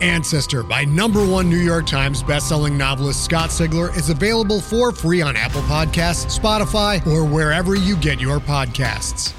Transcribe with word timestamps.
Ancestor 0.00 0.62
by 0.62 0.84
number 0.84 1.24
one 1.26 1.48
New 1.50 1.58
York 1.58 1.86
Times 1.86 2.22
bestselling 2.22 2.76
novelist 2.76 3.24
Scott 3.24 3.50
Sigler 3.50 3.94
is 3.96 4.08
available 4.08 4.60
for 4.60 4.92
free 4.92 5.20
on 5.22 5.36
Apple 5.36 5.62
Podcasts, 5.62 6.38
Spotify, 6.38 7.06
or 7.06 7.24
wherever 7.24 7.74
you 7.74 7.96
get 7.96 8.20
your 8.20 8.38
podcasts. 8.38 9.34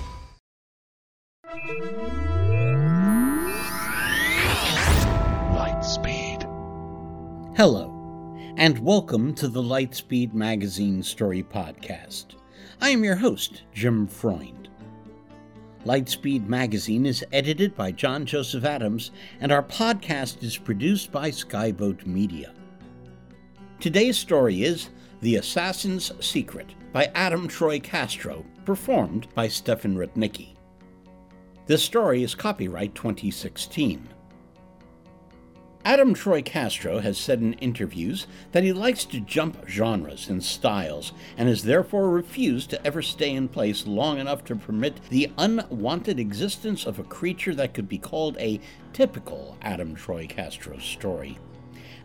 Lightspeed. 5.56 6.44
Hello, 7.58 8.36
and 8.58 8.78
welcome 8.80 9.34
to 9.36 9.48
the 9.48 9.62
Lightspeed 9.62 10.34
Magazine 10.34 11.02
Story 11.02 11.44
Podcast. 11.44 12.36
I 12.80 12.90
am 12.90 13.04
your 13.04 13.16
host, 13.16 13.64
Jim 13.74 14.08
Freund. 14.08 14.61
Lightspeed 15.86 16.48
Magazine 16.48 17.08
is 17.08 17.26
edited 17.34 17.76
by 17.76 17.92
John 17.92 18.24
Joseph 18.26 18.66
Adams, 18.66 19.10
and 19.40 19.52
our 19.52 19.64
podcast 19.64 20.44
is 20.44 20.56
produced 20.56 21.12
by 21.12 21.32
Skyboat 21.32 22.06
Media. 22.06 22.54
Today's 23.80 24.16
story 24.16 24.62
is 24.62 24.90
The 25.22 25.38
Assassin's 25.38 26.12
Secret 26.24 26.68
by 26.94 27.06
Adam 27.16 27.48
Troy 27.48 27.80
Castro, 27.80 28.46
performed 28.64 29.28
by 29.34 29.48
Stefan 29.48 29.96
Rudnicki. 29.96 30.50
This 31.66 31.82
story 31.82 32.22
is 32.22 32.36
copyright 32.36 32.94
2016. 32.94 34.08
Adam 35.84 36.14
Troy 36.14 36.44
Castro 36.44 37.00
has 37.00 37.18
said 37.18 37.42
in 37.42 37.54
interviews 37.54 38.28
that 38.52 38.64
he 38.64 38.72
likes 38.72 39.04
to 39.06 39.20
jump 39.20 39.68
genres 39.68 40.30
and 40.30 40.44
styles 40.44 41.12
and 41.38 41.50
has 41.50 41.64
therefore 41.64 42.12
refused 42.12 42.70
to 42.70 42.86
ever 42.86 43.02
stay 43.02 43.34
in 43.34 43.48
place 43.48 43.88
long 43.88 44.20
enough 44.20 44.44
to 44.44 44.56
permit 44.56 45.02
the 45.10 45.32
unwanted 45.40 46.20
existence 46.20 46.86
of 46.86 47.00
a 47.00 47.04
creature 47.04 47.56
that 47.56 47.74
could 47.74 47.90
be 47.90 47.98
called 47.98 48.38
a 48.38 48.60
typical 48.94 49.58
Adam 49.64 49.96
Troy 49.96 50.28
Castro 50.28 50.78
story. 50.78 51.40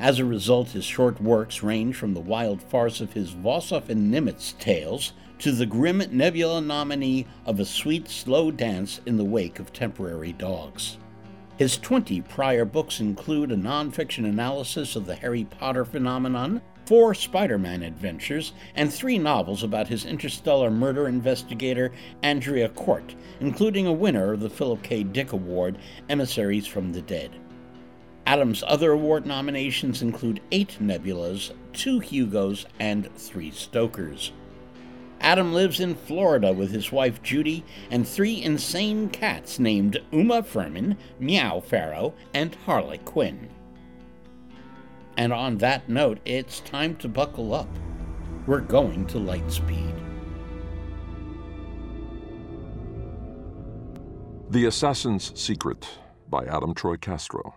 As 0.00 0.18
a 0.18 0.24
result, 0.24 0.70
his 0.70 0.84
short 0.84 1.20
works 1.20 1.62
range 1.62 1.96
from 1.96 2.14
the 2.14 2.20
wild 2.20 2.62
farce 2.62 3.02
of 3.02 3.12
his 3.12 3.32
Vossoff 3.32 3.90
and 3.90 4.12
Nimitz 4.12 4.58
tales 4.58 5.12
to 5.38 5.52
the 5.52 5.66
grim 5.66 6.02
Nebula 6.10 6.62
nominee 6.62 7.26
of 7.44 7.60
a 7.60 7.64
sweet, 7.66 8.08
slow 8.08 8.50
dance 8.50 9.02
in 9.04 9.18
the 9.18 9.24
wake 9.24 9.58
of 9.58 9.72
temporary 9.74 10.32
dogs. 10.32 10.96
His 11.58 11.78
20 11.78 12.20
prior 12.20 12.66
books 12.66 13.00
include 13.00 13.50
a 13.50 13.56
nonfiction 13.56 14.26
analysis 14.26 14.94
of 14.94 15.06
the 15.06 15.14
Harry 15.14 15.44
Potter 15.44 15.86
phenomenon, 15.86 16.60
four 16.84 17.14
Spider 17.14 17.56
Man 17.56 17.82
adventures, 17.82 18.52
and 18.74 18.92
three 18.92 19.16
novels 19.18 19.62
about 19.62 19.88
his 19.88 20.04
interstellar 20.04 20.70
murder 20.70 21.08
investigator, 21.08 21.92
Andrea 22.22 22.68
Cort, 22.68 23.14
including 23.40 23.86
a 23.86 23.92
winner 23.92 24.34
of 24.34 24.40
the 24.40 24.50
Philip 24.50 24.82
K. 24.82 25.02
Dick 25.02 25.32
Award, 25.32 25.78
Emissaries 26.10 26.66
from 26.66 26.92
the 26.92 27.00
Dead. 27.00 27.30
Adams' 28.26 28.62
other 28.66 28.92
award 28.92 29.24
nominations 29.24 30.02
include 30.02 30.42
eight 30.52 30.76
Nebulas, 30.78 31.52
two 31.72 32.00
Hugos, 32.00 32.66
and 32.80 33.10
three 33.16 33.50
Stokers. 33.50 34.32
Adam 35.20 35.52
lives 35.52 35.80
in 35.80 35.94
Florida 35.94 36.52
with 36.52 36.70
his 36.70 36.92
wife 36.92 37.22
Judy 37.22 37.64
and 37.90 38.06
three 38.06 38.42
insane 38.42 39.08
cats 39.08 39.58
named 39.58 40.00
Uma 40.12 40.42
Furman, 40.42 40.96
Meow 41.18 41.60
Farrow, 41.60 42.14
and 42.34 42.54
Harley 42.66 42.98
Quinn. 42.98 43.48
And 45.16 45.32
on 45.32 45.58
that 45.58 45.88
note, 45.88 46.20
it's 46.24 46.60
time 46.60 46.96
to 46.96 47.08
buckle 47.08 47.54
up. 47.54 47.68
We're 48.46 48.60
going 48.60 49.06
to 49.06 49.18
light 49.18 49.50
speed. 49.50 49.94
The 54.50 54.66
Assassin's 54.66 55.38
Secret 55.38 55.88
by 56.28 56.44
Adam 56.44 56.74
Troy 56.74 56.96
Castro. 56.96 57.56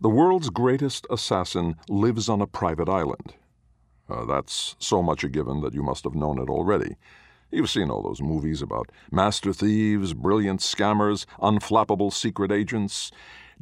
The 0.00 0.10
world's 0.10 0.50
greatest 0.50 1.06
assassin 1.10 1.76
lives 1.88 2.28
on 2.28 2.40
a 2.40 2.46
private 2.46 2.88
island. 2.88 3.34
Uh, 4.08 4.24
that's 4.24 4.76
so 4.78 5.02
much 5.02 5.24
a 5.24 5.28
given 5.28 5.60
that 5.62 5.74
you 5.74 5.82
must 5.82 6.04
have 6.04 6.14
known 6.14 6.38
it 6.38 6.48
already. 6.48 6.96
You've 7.50 7.70
seen 7.70 7.90
all 7.90 8.02
those 8.02 8.20
movies 8.20 8.62
about 8.62 8.90
master 9.10 9.52
thieves, 9.52 10.12
brilliant 10.12 10.60
scammers, 10.60 11.24
unflappable 11.40 12.12
secret 12.12 12.50
agents, 12.50 13.10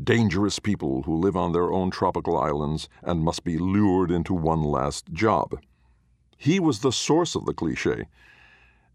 dangerous 0.03 0.59
people 0.59 1.03
who 1.03 1.15
live 1.15 1.37
on 1.37 1.53
their 1.53 1.71
own 1.71 1.91
tropical 1.91 2.39
islands 2.39 2.89
and 3.03 3.23
must 3.23 3.45
be 3.45 3.59
lured 3.59 4.11
into 4.11 4.35
one 4.35 4.63
last 4.63 5.13
job. 5.13 5.61
He 6.39 6.59
was 6.59 6.81
the 6.81 6.93
source 6.93 7.35
of 7.35 7.45
the 7.45 7.55
cliche. 7.55 8.07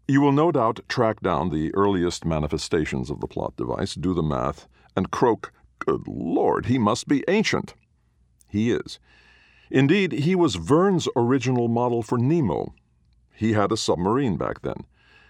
You 0.06 0.20
will 0.20 0.32
no 0.32 0.50
doubt 0.50 0.80
track 0.88 1.20
down 1.20 1.50
the 1.50 1.74
earliest 1.74 2.24
manifestations 2.24 3.10
of 3.10 3.20
the 3.20 3.26
plot 3.26 3.56
device, 3.56 3.94
do 3.94 4.14
the 4.14 4.22
math, 4.22 4.66
and 4.96 5.10
croak, 5.10 5.52
Good 5.78 6.08
Lord, 6.08 6.66
he 6.66 6.76
must 6.76 7.06
be 7.08 7.24
ancient. 7.28 7.74
He 8.48 8.70
is. 8.70 8.98
Indeed, 9.70 10.12
he 10.12 10.34
was 10.34 10.56
Verne's 10.56 11.08
original 11.14 11.68
model 11.68 12.02
for 12.02 12.18
Nemo. 12.18 12.74
He 13.34 13.52
had 13.52 13.70
a 13.70 13.76
submarine 13.76 14.36
back 14.36 14.62
then. 14.62 14.86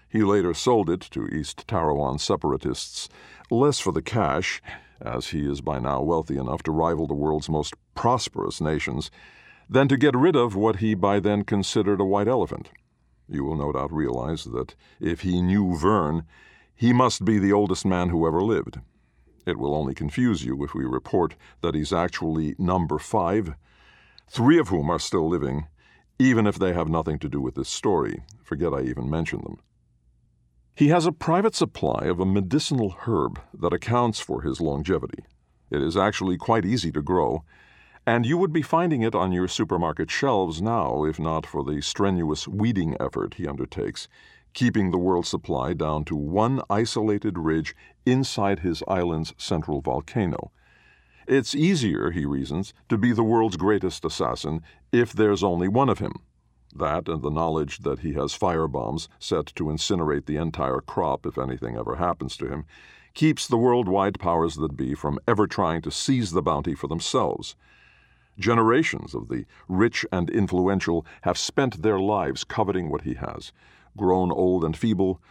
He 0.09 0.23
later 0.23 0.53
sold 0.53 0.89
it 0.89 1.01
to 1.11 1.27
East 1.27 1.67
Tarawan 1.67 2.19
separatists, 2.19 3.09
less 3.51 3.79
for 3.79 3.91
the 3.91 4.01
cash, 4.01 4.61
as 5.01 5.27
he 5.27 5.49
is 5.49 5.61
by 5.61 5.79
now 5.79 6.01
wealthy 6.01 6.37
enough 6.37 6.63
to 6.63 6.71
rival 6.71 7.05
the 7.05 7.13
world's 7.13 7.49
most 7.49 7.73
prosperous 7.95 8.59
nations, 8.59 9.11
than 9.69 9.87
to 9.87 9.97
get 9.97 10.15
rid 10.15 10.35
of 10.35 10.55
what 10.55 10.77
he 10.77 10.95
by 10.95 11.19
then 11.19 11.43
considered 11.43 12.01
a 12.01 12.05
white 12.05 12.27
elephant. 12.27 12.69
You 13.27 13.43
will 13.43 13.55
no 13.55 13.71
doubt 13.71 13.93
realize 13.93 14.45
that 14.45 14.73
if 14.99 15.21
he 15.21 15.41
knew 15.41 15.77
Verne, 15.77 16.23
he 16.75 16.91
must 16.91 17.23
be 17.23 17.37
the 17.37 17.53
oldest 17.53 17.85
man 17.85 18.09
who 18.09 18.25
ever 18.25 18.41
lived. 18.41 18.79
It 19.45 19.59
will 19.59 19.75
only 19.75 19.93
confuse 19.93 20.43
you 20.43 20.63
if 20.63 20.73
we 20.73 20.85
report 20.85 21.35
that 21.61 21.75
he's 21.75 21.93
actually 21.93 22.55
number 22.57 22.97
five 22.97 23.53
three 24.29 24.59
of 24.59 24.69
whom 24.69 24.89
are 24.89 24.99
still 24.99 25.27
living, 25.27 25.67
even 26.19 26.45
if 26.45 26.59
they 26.59 26.73
have 26.73 26.87
nothing 26.87 27.17
to 27.19 27.29
do 27.29 27.41
with 27.41 27.55
this 27.55 27.69
story. 27.69 28.23
Forget 28.43 28.73
I 28.73 28.81
even 28.81 29.09
mentioned 29.09 29.43
them. 29.43 29.59
He 30.75 30.89
has 30.89 31.05
a 31.05 31.11
private 31.11 31.55
supply 31.55 32.05
of 32.05 32.19
a 32.19 32.25
medicinal 32.25 32.95
herb 33.05 33.41
that 33.53 33.73
accounts 33.73 34.19
for 34.19 34.43
his 34.43 34.61
longevity. 34.61 35.25
It 35.71 35.81
is 35.81 35.97
actually 35.97 36.37
quite 36.37 36.65
easy 36.65 36.91
to 36.93 37.01
grow, 37.01 37.43
and 38.05 38.25
you 38.25 38.37
would 38.37 38.53
be 38.53 38.61
finding 38.61 39.01
it 39.01 39.13
on 39.13 39.31
your 39.31 39.47
supermarket 39.47 40.09
shelves 40.09 40.61
now 40.61 41.03
if 41.03 41.19
not 41.19 41.45
for 41.45 41.63
the 41.63 41.81
strenuous 41.81 42.47
weeding 42.47 42.95
effort 42.99 43.35
he 43.35 43.47
undertakes, 43.47 44.07
keeping 44.53 44.91
the 44.91 44.97
world's 44.97 45.29
supply 45.29 45.73
down 45.73 46.05
to 46.05 46.15
one 46.15 46.61
isolated 46.69 47.37
ridge 47.37 47.75
inside 48.05 48.59
his 48.59 48.83
island's 48.87 49.33
central 49.37 49.81
volcano. 49.81 50.51
It's 51.29 51.53
easier, 51.53 52.09
he 52.09 52.25
reasons, 52.25 52.73
to 52.89 52.97
be 52.97 53.11
the 53.11 53.23
world's 53.23 53.55
greatest 53.55 54.03
assassin 54.03 54.63
if 54.91 55.13
there's 55.13 55.43
only 55.43 55.67
one 55.67 55.87
of 55.87 55.99
him. 55.99 56.13
That 56.75 57.07
and 57.07 57.21
the 57.21 57.29
knowledge 57.29 57.83
that 57.83 57.99
he 57.99 58.13
has 58.13 58.35
firebombs 58.35 59.07
set 59.19 59.45
to 59.57 59.65
incinerate 59.65 60.25
the 60.25 60.37
entire 60.37 60.81
crop 60.81 61.27
if 61.27 61.37
anything 61.37 61.77
ever 61.77 61.97
happens 61.97 62.35
to 62.37 62.47
him 62.47 62.65
keeps 63.13 63.45
the 63.45 63.59
worldwide 63.59 64.19
powers 64.19 64.55
that 64.55 64.75
be 64.75 64.95
from 64.95 65.19
ever 65.27 65.45
trying 65.45 65.83
to 65.83 65.91
seize 65.91 66.31
the 66.31 66.41
bounty 66.41 66.73
for 66.73 66.87
themselves. 66.87 67.55
Generations 68.39 69.13
of 69.13 69.27
the 69.27 69.45
rich 69.67 70.07
and 70.11 70.31
influential 70.31 71.05
have 71.21 71.37
spent 71.37 71.83
their 71.83 71.99
lives 71.99 72.43
coveting 72.43 72.89
what 72.89 73.01
he 73.01 73.13
has, 73.13 73.51
grown 73.95 74.31
old 74.31 74.63
and 74.63 74.75
feeble, 74.75 75.21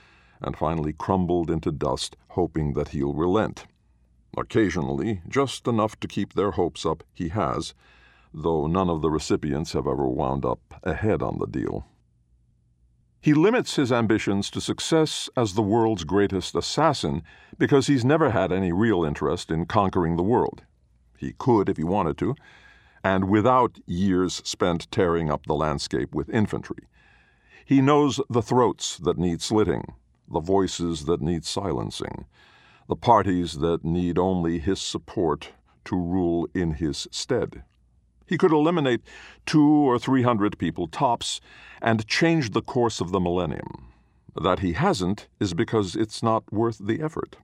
and 0.41 0.57
finally 0.57 0.93
crumbled 0.93 1.51
into 1.51 1.73
dust, 1.73 2.17
hoping 2.29 2.75
that 2.75 2.91
he'll 2.91 3.15
relent. 3.15 3.67
Occasionally, 4.37 5.23
just 5.29 5.67
enough 5.67 5.99
to 6.01 6.09
keep 6.09 6.35
their 6.35 6.53
hopes 6.53 6.85
up, 6.85 7.03
he 7.15 7.29
has, 7.29 7.75
though 8.33 8.67
none 8.67 8.91
of 8.91 9.03
the 9.03 9.11
recipients 9.11 9.73
have 9.73 9.87
ever 9.87 10.07
wound 10.07 10.45
up 10.45 10.61
ahead 10.83 11.23
on 11.23 11.39
the 11.39 11.47
deal. 11.47 11.87
He 13.21 13.35
limits 13.35 13.77
his 13.77 13.91
ambitions 13.91 14.49
to 14.51 14.61
success 14.61 15.29
as 15.37 15.55
the 15.55 15.63
world's 15.63 16.05
greatest 16.05 16.55
assassin 16.55 17.23
because 17.59 17.89
he's 17.89 18.05
never 18.05 18.31
had 18.31 18.53
any 18.53 18.73
real 18.73 19.05
interest 19.05 19.51
in 19.51 19.67
conquering 19.67 20.17
the 20.17 20.23
world. 20.23 20.63
He 21.17 21.33
could 21.33 21.69
if 21.69 21.77
he 21.77 21.85
wanted 21.85 22.17
to, 22.19 22.37
and 23.03 23.29
without 23.29 23.79
years 23.87 24.41
spent 24.45 24.91
tearing 24.91 25.31
up 25.31 25.47
the 25.47 25.55
landscape 25.55 26.15
with 26.15 26.31
infantry. 26.31 26.87
He 27.65 27.81
knows 27.81 28.21
the 28.31 28.43
throats 28.43 28.99
that 28.99 29.19
need 29.19 29.43
slitting, 29.43 29.95
the 30.31 30.41
voices 30.41 31.07
that 31.07 31.21
need 31.21 31.45
silencing, 31.45 32.25
the 32.89 32.97
parties 32.97 33.59
that 33.59 33.85
need 33.85 34.19
only 34.19 34.59
his 34.59 34.81
support 34.81 35.53
to 35.85 35.97
rule 35.97 36.49
in 36.55 36.73
his 36.75 37.07
stead. 37.11 37.63
He 38.27 38.39
could 38.39 38.53
eliminate 38.53 39.03
two 39.47 39.67
or 39.67 39.99
three 39.99 40.23
hundred 40.23 40.59
people 40.59 40.89
tops 40.89 41.41
and 41.81 42.07
change 42.07 42.51
the 42.51 42.63
course 42.63 43.01
of 43.01 43.11
the 43.11 43.21
millennium. 43.21 43.93
That 44.35 44.61
he 44.61 44.73
hasn't 44.73 45.29
is 45.41 45.55
because 45.55 45.97
it's 45.97 46.23
not 46.23 46.53
worth 46.53 46.79
the 46.79 47.03
effort. 47.03 47.37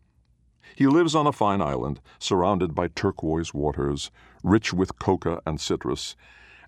He 0.77 0.87
lives 0.87 1.15
on 1.15 1.27
a 1.27 1.33
fine 1.33 1.61
island, 1.61 2.01
surrounded 2.19 2.75
by 2.75 2.89
turquoise 2.89 3.55
waters, 3.55 4.11
rich 4.43 4.73
with 4.73 4.99
coca 4.99 5.41
and 5.47 5.61
citrus, 5.61 6.17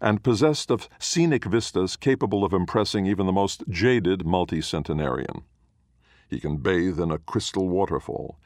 and 0.00 0.22
possessed 0.22 0.70
of 0.70 0.88
scenic 0.98 1.44
vistas 1.44 1.96
capable 1.96 2.44
of 2.44 2.52
impressing 2.52 3.06
even 3.06 3.26
the 3.26 3.32
most 3.32 3.64
jaded 3.68 4.26
multi-centenarian. 4.26 5.42
He 6.28 6.40
can 6.40 6.58
bathe 6.58 7.00
in 7.00 7.10
a 7.10 7.18
crystal 7.18 7.68
waterfall, 7.68 8.38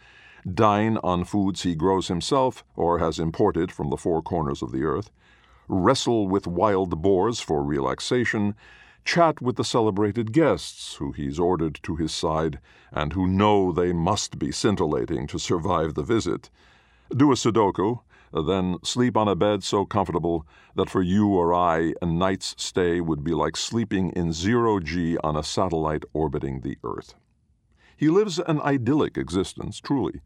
dine 0.54 0.98
on 1.02 1.24
foods 1.24 1.62
he 1.62 1.74
grows 1.74 2.08
himself 2.08 2.64
or 2.76 2.98
has 2.98 3.18
imported 3.18 3.70
from 3.72 3.90
the 3.90 3.96
four 3.96 4.22
corners 4.22 4.62
of 4.62 4.72
the 4.72 4.84
earth, 4.84 5.10
wrestle 5.68 6.28
with 6.28 6.46
wild 6.46 7.02
boars 7.02 7.40
for 7.40 7.62
relaxation, 7.62 8.54
chat 9.04 9.40
with 9.40 9.56
the 9.56 9.64
celebrated 9.64 10.32
guests 10.32 10.94
who 10.96 11.12
he's 11.12 11.38
ordered 11.38 11.78
to 11.82 11.96
his 11.96 12.12
side 12.12 12.58
and 12.92 13.12
who 13.12 13.26
know 13.26 13.72
they 13.72 13.92
must 13.92 14.38
be 14.38 14.52
scintillating 14.52 15.26
to 15.26 15.38
survive 15.38 15.94
the 15.94 16.02
visit, 16.02 16.50
do 17.16 17.32
a 17.32 17.34
Sudoku, 17.34 18.00
then 18.32 18.76
sleep 18.84 19.16
on 19.16 19.28
a 19.28 19.34
bed 19.34 19.64
so 19.64 19.84
comfortable 19.84 20.46
that 20.76 20.90
for 20.90 21.02
you 21.02 21.28
or 21.28 21.52
I 21.52 21.94
a 22.00 22.06
night's 22.06 22.54
stay 22.58 23.00
would 23.00 23.24
be 23.24 23.32
like 23.32 23.56
sleeping 23.56 24.10
in 24.10 24.32
zero 24.32 24.78
G 24.78 25.16
on 25.18 25.36
a 25.36 25.42
satellite 25.42 26.04
orbiting 26.12 26.60
the 26.60 26.76
Earth. 26.84 27.14
He 28.00 28.08
lives 28.08 28.38
an 28.38 28.62
idyllic 28.62 29.18
existence, 29.18 29.78
truly 29.78 30.22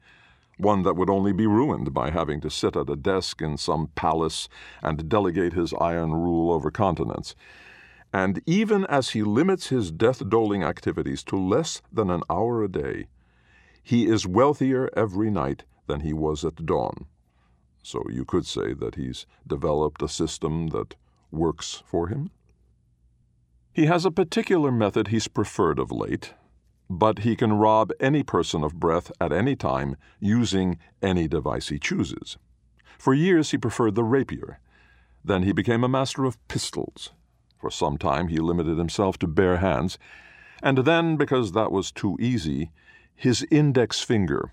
one 0.59 0.85
that 0.85 0.95
would 0.95 1.11
only 1.11 1.33
be 1.33 1.49
ruined 1.49 1.93
by 1.93 2.11
having 2.11 2.41
to 2.43 2.49
sit 2.49 2.77
at 2.77 2.89
a 2.89 2.95
desk 2.95 3.43
in 3.43 3.57
some 3.57 3.89
palace 3.97 4.49
and 4.81 5.09
delegate 5.09 5.55
his 5.55 5.75
iron 5.81 6.13
rule 6.13 6.53
over 6.53 6.71
continents. 6.71 7.35
And 8.13 8.41
even 8.47 8.85
as 8.85 9.09
he 9.11 9.25
limits 9.25 9.71
his 9.71 9.91
death 9.91 10.29
doling 10.29 10.63
activities 10.63 11.25
to 11.25 11.37
less 11.37 11.83
than 11.93 12.11
an 12.11 12.23
hour 12.31 12.63
a 12.63 12.69
day, 12.69 13.09
he 13.83 14.07
is 14.07 14.25
wealthier 14.25 14.89
every 14.97 15.29
night 15.29 15.65
than 15.89 16.03
he 16.03 16.13
was 16.13 16.45
at 16.45 16.65
dawn. 16.65 17.07
So 17.83 18.05
you 18.09 18.25
could 18.25 18.47
say 18.47 18.73
that 18.75 18.95
he's 18.95 19.27
developed 19.45 20.01
a 20.01 20.09
system 20.09 20.69
that 20.69 20.95
works 21.33 21.83
for 21.85 22.07
him. 22.07 22.31
He 23.73 23.87
has 23.87 24.05
a 24.05 24.13
particular 24.13 24.71
method 24.71 25.09
he's 25.09 25.27
preferred 25.27 25.81
of 25.81 25.91
late, 25.91 26.35
but 26.89 27.21
he 27.21 27.35
can 27.35 27.53
rob 27.53 27.91
any 27.99 28.23
person 28.23 28.63
of 28.63 28.79
breath 28.79 29.11
at 29.21 29.33
any 29.33 29.57
time 29.57 29.97
using 30.21 30.79
any 31.03 31.27
device 31.27 31.69
he 31.69 31.79
chooses. 31.79 32.37
For 32.99 33.15
years 33.15 33.51
he 33.51 33.59
preferred 33.59 33.95
the 33.95 34.05
rapier. 34.05 34.61
Then 35.25 35.43
he 35.43 35.53
became 35.53 35.83
a 35.83 35.89
master 35.89 36.25
of 36.25 36.47
pistols. 36.49 37.13
For 37.59 37.71
some 37.71 37.97
time 37.97 38.29
he 38.29 38.39
limited 38.39 38.77
himself 38.77 39.19
to 39.21 39.27
bare 39.27 39.57
hands, 39.57 39.99
and 40.63 40.79
then, 40.79 41.17
because 41.17 41.53
that 41.53 41.73
was 41.73 41.91
too 41.91 42.17
easy, 42.21 42.71
his 43.15 43.47
index 43.51 44.01
finger, 44.01 44.53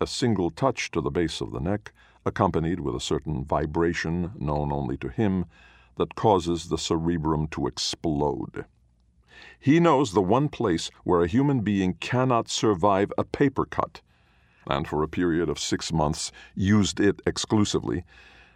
a 0.00 0.06
single 0.06 0.50
touch 0.50 0.90
to 0.90 1.00
the 1.00 1.10
base 1.10 1.40
of 1.40 1.52
the 1.52 1.60
neck, 1.60 1.92
accompanied 2.24 2.80
with 2.80 2.94
a 2.94 3.00
certain 3.00 3.44
vibration 3.44 4.32
known 4.38 4.72
only 4.72 4.96
to 4.98 5.08
him, 5.08 5.46
that 5.96 6.14
causes 6.14 6.68
the 6.68 6.78
cerebrum 6.78 7.46
to 7.48 7.66
explode. 7.66 8.64
He 9.58 9.80
knows 9.80 10.12
the 10.12 10.20
one 10.20 10.48
place 10.50 10.90
where 11.04 11.22
a 11.22 11.26
human 11.26 11.60
being 11.60 11.94
cannot 11.94 12.48
survive 12.50 13.10
a 13.16 13.24
paper 13.24 13.64
cut, 13.64 14.02
and 14.66 14.86
for 14.86 15.02
a 15.02 15.08
period 15.08 15.48
of 15.48 15.58
six 15.58 15.92
months 15.92 16.30
used 16.54 17.00
it 17.00 17.22
exclusively, 17.26 18.04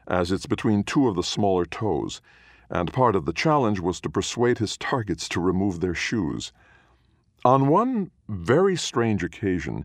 as 0.07 0.31
it's 0.31 0.47
between 0.47 0.85
two 0.85 1.09
of 1.09 1.17
the 1.17 1.23
smaller 1.23 1.65
toes, 1.65 2.21
and 2.69 2.93
part 2.93 3.17
of 3.17 3.25
the 3.25 3.33
challenge 3.33 3.81
was 3.81 4.01
to 4.01 4.11
persuade 4.11 4.59
his 4.59 4.77
targets 4.77 5.29
to 5.31 5.41
remove 5.41 5.81
their 5.81 5.95
shoes. 5.95 6.53
On 7.45 7.69
one 7.69 8.11
very 8.29 8.77
strange 8.77 9.25
occasion, 9.25 9.85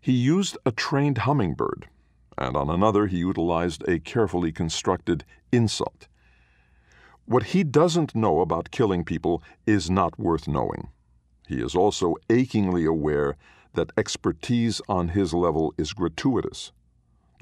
he 0.00 0.12
used 0.12 0.56
a 0.64 0.70
trained 0.70 1.18
hummingbird, 1.18 1.88
and 2.38 2.56
on 2.56 2.70
another 2.70 3.06
he 3.06 3.18
utilized 3.18 3.82
a 3.88 3.98
carefully 3.98 4.52
constructed 4.52 5.24
insult. 5.50 6.06
What 7.26 7.42
he 7.42 7.64
doesn't 7.64 8.14
know 8.14 8.40
about 8.40 8.70
killing 8.70 9.04
people 9.04 9.42
is 9.66 9.90
not 9.90 10.16
worth 10.16 10.46
knowing. 10.46 10.88
He 11.48 11.60
is 11.60 11.74
also 11.74 12.14
achingly 12.30 12.84
aware 12.84 13.36
that 13.74 13.90
expertise 13.96 14.80
on 14.88 15.08
his 15.08 15.34
level 15.34 15.74
is 15.76 15.92
gratuitous. 15.92 16.70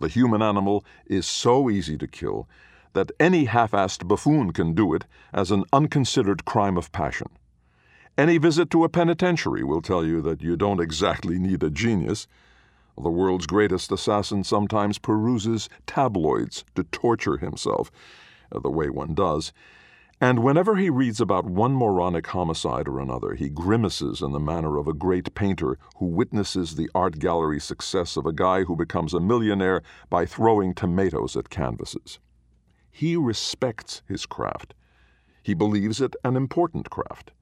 The 0.01 0.09
human 0.09 0.41
animal 0.41 0.87
is 1.07 1.27
so 1.27 1.69
easy 1.69 1.99
to 1.99 2.07
kill 2.07 2.49
that 2.95 3.13
any 3.21 3.45
half 3.45 3.73
assed 3.73 4.09
buffoon 4.09 4.53
can 4.53 4.73
do 4.73 4.95
it 4.95 5.05
as 5.35 5.51
an 5.51 5.65
unconsidered 5.71 6.47
crime 6.47 6.79
of 6.79 6.91
passion. 6.91 7.29
Any 8.17 8.39
visit 8.39 8.71
to 8.71 8.85
a 8.85 8.89
penitentiary 8.89 9.65
will 9.65 9.83
tell 9.83 10.05
you 10.05 10.23
that 10.23 10.41
you 10.41 10.57
don't 10.57 10.81
exactly 10.81 11.39
need 11.39 11.63
a 11.63 11.69
genius. 11.69 12.27
The 12.97 13.11
world's 13.11 13.47
greatest 13.47 13.93
assassin 13.93 14.45
sometimes 14.45 14.99
peruses 14.99 15.69
tabloids 15.87 16.65
to 16.75 16.85
torture 16.85 17.37
himself, 17.37 17.91
Uh, 18.53 18.59
the 18.61 18.71
way 18.71 18.89
one 18.89 19.15
does, 19.15 19.53
and 20.21 20.43
whenever 20.43 20.77
he 20.77 20.91
reads 20.91 21.21
about 21.21 21.45
one 21.45 21.73
moronic 21.73 22.29
homicide 22.29 22.89
or 22.89 23.01
another, 23.01 23.35
he 23.35 23.49
grimaces 23.49 24.23
in 24.23 24.33
the 24.33 24.41
manner 24.41 24.79
of 24.79 24.87
a 24.87 24.95
great 24.95 25.35
painter 25.35 25.77
who 25.97 26.07
witnesses 26.07 26.77
the 26.77 26.89
art 26.95 27.19
gallery 27.19 27.61
success 27.61 28.17
of 28.17 28.25
a 28.25 28.33
guy 28.33 28.63
who 28.63 28.77
becomes 28.77 29.13
a 29.13 29.21
millionaire 29.21 29.83
by 30.09 30.25
throwing 30.25 30.73
tomatoes 30.73 31.37
at 31.37 31.51
canvases. 31.51 32.21
He 32.91 33.17
respects 33.17 34.03
his 34.07 34.25
craft. 34.25 34.73
He 35.43 35.53
believes 35.53 36.01
it 36.01 36.15
an 36.25 36.37
important 36.37 36.91
craft. 36.91 37.33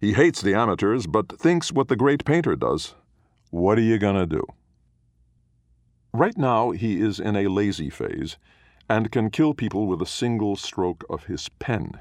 He 0.00 0.12
hates 0.12 0.42
the 0.42 0.54
amateurs, 0.54 1.06
but 1.06 1.38
thinks 1.38 1.72
what 1.72 1.88
the 1.88 1.96
great 1.96 2.24
painter 2.24 2.56
does. 2.56 2.94
What 3.50 3.78
are 3.78 3.82
you 3.82 3.96
going 3.96 4.16
to 4.16 4.26
do? 4.26 4.44
Right 6.12 6.36
now, 6.36 6.72
he 6.72 7.00
is 7.00 7.20
in 7.20 7.36
a 7.36 7.48
lazy 7.48 7.90
phase 7.90 8.36
and 8.88 9.12
can 9.12 9.30
kill 9.30 9.54
people 9.54 9.86
with 9.86 10.00
a 10.00 10.06
single 10.06 10.56
stroke 10.56 11.04
of 11.10 11.24
his 11.24 11.48
pen. 11.58 12.00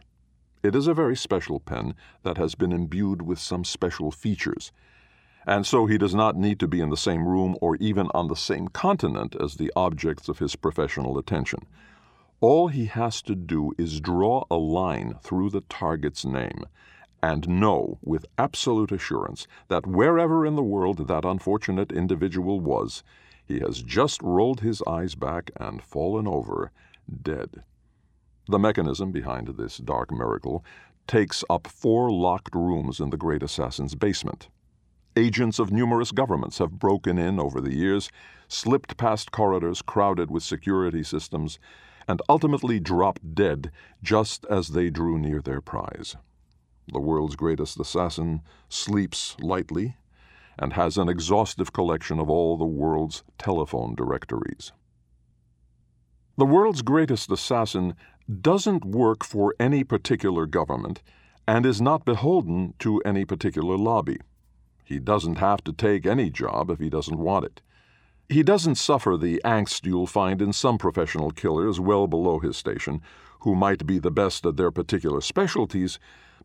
It 0.63 0.75
is 0.75 0.87
a 0.87 0.93
very 0.93 1.15
special 1.15 1.59
pen 1.59 1.95
that 2.23 2.37
has 2.37 2.55
been 2.55 2.71
imbued 2.71 3.21
with 3.21 3.39
some 3.39 3.63
special 3.63 4.11
features, 4.11 4.71
and 5.45 5.65
so 5.65 5.85
he 5.85 5.97
does 5.97 6.13
not 6.13 6.35
need 6.35 6.59
to 6.59 6.67
be 6.67 6.81
in 6.81 6.89
the 6.89 6.97
same 6.97 7.27
room 7.27 7.55
or 7.61 7.77
even 7.77 8.07
on 8.13 8.27
the 8.27 8.35
same 8.35 8.67
continent 8.67 9.35
as 9.39 9.55
the 9.55 9.71
objects 9.75 10.27
of 10.27 10.39
his 10.39 10.55
professional 10.55 11.17
attention. 11.17 11.65
All 12.41 12.67
he 12.67 12.85
has 12.85 13.21
to 13.23 13.35
do 13.35 13.73
is 13.77 14.01
draw 14.01 14.43
a 14.51 14.57
line 14.57 15.15
through 15.21 15.49
the 15.49 15.61
target's 15.61 16.25
name 16.25 16.65
and 17.23 17.47
know 17.47 17.97
with 18.03 18.25
absolute 18.37 18.91
assurance 18.91 19.47
that 19.69 19.87
wherever 19.87 20.45
in 20.45 20.55
the 20.55 20.63
world 20.63 21.07
that 21.07 21.25
unfortunate 21.25 21.91
individual 21.91 22.59
was, 22.59 23.03
he 23.45 23.59
has 23.59 23.81
just 23.81 24.21
rolled 24.21 24.59
his 24.59 24.83
eyes 24.85 25.15
back 25.15 25.49
and 25.55 25.81
fallen 25.81 26.27
over, 26.27 26.71
dead. 27.21 27.63
The 28.47 28.59
mechanism 28.59 29.11
behind 29.11 29.47
this 29.47 29.77
dark 29.77 30.11
miracle 30.11 30.63
takes 31.07 31.43
up 31.49 31.67
four 31.67 32.11
locked 32.11 32.55
rooms 32.55 32.99
in 32.99 33.09
the 33.09 33.17
great 33.17 33.43
assassin's 33.43 33.95
basement. 33.95 34.49
Agents 35.15 35.59
of 35.59 35.71
numerous 35.71 36.11
governments 36.11 36.59
have 36.59 36.79
broken 36.79 37.17
in 37.17 37.39
over 37.39 37.59
the 37.59 37.73
years, 37.73 38.09
slipped 38.47 38.97
past 38.97 39.31
corridors 39.31 39.81
crowded 39.81 40.29
with 40.29 40.43
security 40.43 41.03
systems, 41.03 41.59
and 42.07 42.21
ultimately 42.29 42.79
dropped 42.79 43.35
dead 43.35 43.71
just 44.01 44.45
as 44.45 44.69
they 44.69 44.89
drew 44.89 45.17
near 45.17 45.41
their 45.41 45.59
prize. 45.59 46.15
The 46.93 47.01
world's 47.01 47.35
greatest 47.35 47.79
assassin 47.79 48.41
sleeps 48.69 49.35
lightly 49.41 49.97
and 50.57 50.73
has 50.73 50.97
an 50.97 51.09
exhaustive 51.09 51.73
collection 51.73 52.19
of 52.19 52.29
all 52.29 52.57
the 52.57 52.65
world's 52.65 53.23
telephone 53.37 53.93
directories. 53.95 54.71
The 56.37 56.45
world's 56.45 56.83
greatest 56.83 57.31
assassin 57.31 57.95
doesn't 58.41 58.85
work 58.85 59.23
for 59.23 59.55
any 59.59 59.83
particular 59.83 60.45
government 60.45 61.01
and 61.47 61.65
is 61.65 61.81
not 61.81 62.05
beholden 62.05 62.75
to 62.77 63.01
any 63.01 63.25
particular 63.25 63.75
lobby. 63.75 64.19
He 64.83 64.99
doesn't 64.99 65.37
have 65.39 65.63
to 65.63 65.73
take 65.73 66.05
any 66.05 66.29
job 66.29 66.69
if 66.69 66.77
he 66.77 66.91
doesn't 66.91 67.17
want 67.17 67.45
it. 67.45 67.61
He 68.29 68.43
doesn't 68.43 68.75
suffer 68.75 69.17
the 69.17 69.41
angst 69.43 69.87
you'll 69.87 70.05
find 70.05 70.39
in 70.39 70.53
some 70.53 70.77
professional 70.77 71.31
killers 71.31 71.79
well 71.79 72.05
below 72.05 72.37
his 72.37 72.55
station, 72.55 73.01
who 73.39 73.55
might 73.55 73.87
be 73.87 73.97
the 73.97 74.11
best 74.11 74.45
at 74.45 74.57
their 74.57 74.69
particular 74.69 75.21
specialties, 75.21 75.97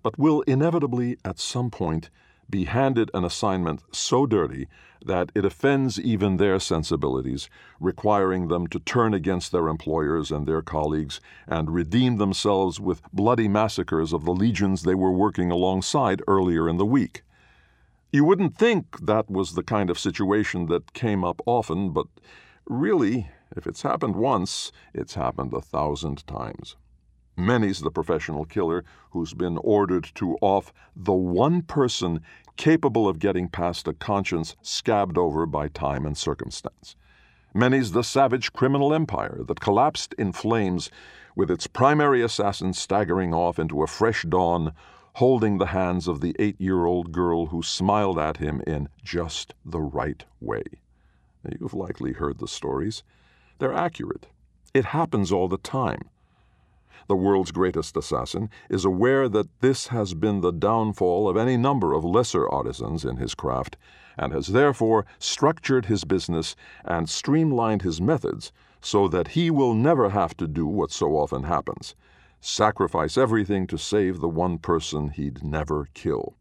but 0.02 0.18
will 0.18 0.40
inevitably, 0.42 1.18
at 1.22 1.38
some 1.38 1.70
point, 1.70 2.08
be 2.48 2.64
handed 2.64 3.10
an 3.14 3.24
assignment 3.24 3.82
so 3.92 4.26
dirty 4.26 4.68
that 5.04 5.32
it 5.34 5.44
offends 5.44 5.98
even 5.98 6.36
their 6.36 6.60
sensibilities, 6.60 7.48
requiring 7.80 8.48
them 8.48 8.66
to 8.68 8.78
turn 8.78 9.14
against 9.14 9.52
their 9.52 9.68
employers 9.68 10.30
and 10.30 10.46
their 10.46 10.62
colleagues 10.62 11.20
and 11.46 11.70
redeem 11.70 12.18
themselves 12.18 12.78
with 12.78 13.02
bloody 13.12 13.48
massacres 13.48 14.12
of 14.12 14.24
the 14.24 14.34
legions 14.34 14.82
they 14.82 14.94
were 14.94 15.12
working 15.12 15.50
alongside 15.50 16.22
earlier 16.28 16.68
in 16.68 16.76
the 16.76 16.86
week. 16.86 17.22
You 18.12 18.24
wouldn't 18.24 18.56
think 18.56 19.06
that 19.06 19.30
was 19.30 19.54
the 19.54 19.62
kind 19.62 19.88
of 19.88 19.98
situation 19.98 20.66
that 20.66 20.92
came 20.92 21.24
up 21.24 21.40
often, 21.46 21.92
but 21.92 22.06
really, 22.66 23.30
if 23.56 23.66
it's 23.66 23.82
happened 23.82 24.16
once, 24.16 24.70
it's 24.92 25.14
happened 25.14 25.52
a 25.54 25.60
thousand 25.60 26.26
times. 26.26 26.76
Many's 27.36 27.80
the 27.80 27.90
professional 27.90 28.44
killer 28.44 28.84
who's 29.10 29.32
been 29.34 29.58
ordered 29.58 30.10
to 30.14 30.36
off 30.40 30.72
the 30.94 31.14
one 31.14 31.62
person 31.62 32.20
capable 32.56 33.08
of 33.08 33.18
getting 33.18 33.48
past 33.48 33.88
a 33.88 33.92
conscience 33.92 34.54
scabbed 34.62 35.16
over 35.16 35.46
by 35.46 35.68
time 35.68 36.04
and 36.04 36.16
circumstance. 36.16 36.94
Many's 37.54 37.92
the 37.92 38.04
savage 38.04 38.52
criminal 38.52 38.94
empire 38.94 39.42
that 39.46 39.60
collapsed 39.60 40.14
in 40.14 40.32
flames 40.32 40.90
with 41.34 41.50
its 41.50 41.66
primary 41.66 42.22
assassin 42.22 42.72
staggering 42.72 43.32
off 43.32 43.58
into 43.58 43.82
a 43.82 43.86
fresh 43.86 44.24
dawn, 44.28 44.72
holding 45.14 45.58
the 45.58 45.66
hands 45.66 46.08
of 46.08 46.20
the 46.20 46.36
eight 46.38 46.60
year 46.60 46.84
old 46.84 47.12
girl 47.12 47.46
who 47.46 47.62
smiled 47.62 48.18
at 48.18 48.38
him 48.38 48.62
in 48.66 48.88
just 49.02 49.54
the 49.64 49.80
right 49.80 50.24
way. 50.40 50.62
You've 51.60 51.74
likely 51.74 52.12
heard 52.12 52.38
the 52.38 52.48
stories. 52.48 53.02
They're 53.58 53.72
accurate. 53.72 54.28
It 54.72 54.86
happens 54.86 55.32
all 55.32 55.48
the 55.48 55.58
time. 55.58 56.08
The 57.08 57.16
world's 57.16 57.52
greatest 57.52 57.96
assassin 57.96 58.50
is 58.68 58.84
aware 58.84 59.28
that 59.28 59.60
this 59.60 59.88
has 59.88 60.14
been 60.14 60.40
the 60.40 60.52
downfall 60.52 61.28
of 61.28 61.36
any 61.36 61.56
number 61.56 61.92
of 61.92 62.04
lesser 62.04 62.48
artisans 62.48 63.04
in 63.04 63.16
his 63.16 63.34
craft, 63.34 63.76
and 64.18 64.32
has 64.32 64.48
therefore 64.48 65.06
structured 65.18 65.86
his 65.86 66.04
business 66.04 66.54
and 66.84 67.08
streamlined 67.08 67.82
his 67.82 68.00
methods 68.00 68.52
so 68.80 69.08
that 69.08 69.28
he 69.28 69.50
will 69.50 69.74
never 69.74 70.10
have 70.10 70.36
to 70.36 70.46
do 70.46 70.66
what 70.66 70.90
so 70.90 71.16
often 71.16 71.44
happens 71.44 71.94
sacrifice 72.42 73.16
everything 73.16 73.68
to 73.68 73.78
save 73.78 74.20
the 74.20 74.28
one 74.28 74.58
person 74.58 75.10
he'd 75.10 75.44
never 75.44 75.88
kill. 75.94 76.36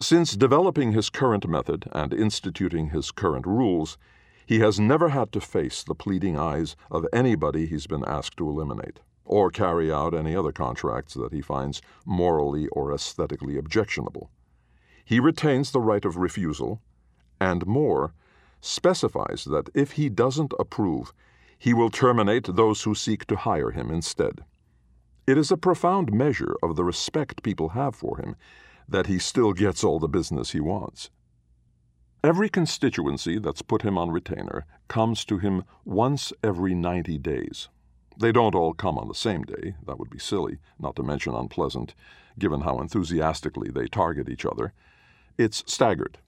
Since 0.00 0.36
developing 0.36 0.92
his 0.92 1.10
current 1.10 1.46
method 1.46 1.88
and 1.92 2.12
instituting 2.14 2.88
his 2.88 3.10
current 3.10 3.46
rules, 3.46 3.98
he 4.46 4.60
has 4.60 4.80
never 4.80 5.10
had 5.10 5.32
to 5.32 5.40
face 5.40 5.82
the 5.82 5.94
pleading 5.94 6.38
eyes 6.38 6.76
of 6.90 7.06
anybody 7.12 7.66
he's 7.66 7.86
been 7.86 8.04
asked 8.06 8.38
to 8.38 8.48
eliminate, 8.48 9.00
or 9.26 9.50
carry 9.50 9.92
out 9.92 10.14
any 10.14 10.34
other 10.34 10.52
contracts 10.52 11.14
that 11.14 11.32
he 11.32 11.42
finds 11.42 11.82
morally 12.04 12.68
or 12.68 12.92
aesthetically 12.92 13.58
objectionable. 13.58 14.30
He 15.04 15.20
retains 15.20 15.70
the 15.70 15.80
right 15.80 16.04
of 16.04 16.16
refusal, 16.16 16.80
and 17.40 17.66
more, 17.66 18.14
specifies 18.60 19.44
that 19.44 19.68
if 19.74 19.92
he 19.92 20.08
doesn't 20.08 20.54
approve, 20.58 21.12
he 21.58 21.74
will 21.74 21.90
terminate 21.90 22.56
those 22.56 22.82
who 22.82 22.94
seek 22.94 23.26
to 23.26 23.36
hire 23.36 23.70
him 23.70 23.90
instead. 23.90 24.44
It 25.26 25.38
is 25.38 25.50
a 25.50 25.56
profound 25.56 26.12
measure 26.12 26.56
of 26.62 26.76
the 26.76 26.84
respect 26.84 27.42
people 27.42 27.70
have 27.70 27.94
for 27.94 28.18
him 28.18 28.36
that 28.88 29.06
he 29.06 29.18
still 29.18 29.52
gets 29.52 29.82
all 29.82 29.98
the 29.98 30.08
business 30.08 30.52
he 30.52 30.60
wants. 30.60 31.10
Every 32.22 32.48
constituency 32.48 33.38
that's 33.38 33.62
put 33.62 33.82
him 33.82 33.98
on 33.98 34.10
retainer 34.10 34.66
comes 34.88 35.24
to 35.26 35.38
him 35.38 35.64
once 35.84 36.32
every 36.42 36.74
90 36.74 37.18
days. 37.18 37.68
They 38.18 38.32
don't 38.32 38.54
all 38.54 38.72
come 38.72 38.98
on 38.98 39.08
the 39.08 39.14
same 39.14 39.42
day, 39.42 39.74
that 39.86 39.98
would 39.98 40.10
be 40.10 40.18
silly, 40.18 40.58
not 40.78 40.96
to 40.96 41.02
mention 41.02 41.34
unpleasant, 41.34 41.94
given 42.38 42.62
how 42.62 42.80
enthusiastically 42.80 43.70
they 43.70 43.86
target 43.86 44.28
each 44.28 44.46
other. 44.46 44.72
It's 45.36 45.62
staggered. 45.66 46.18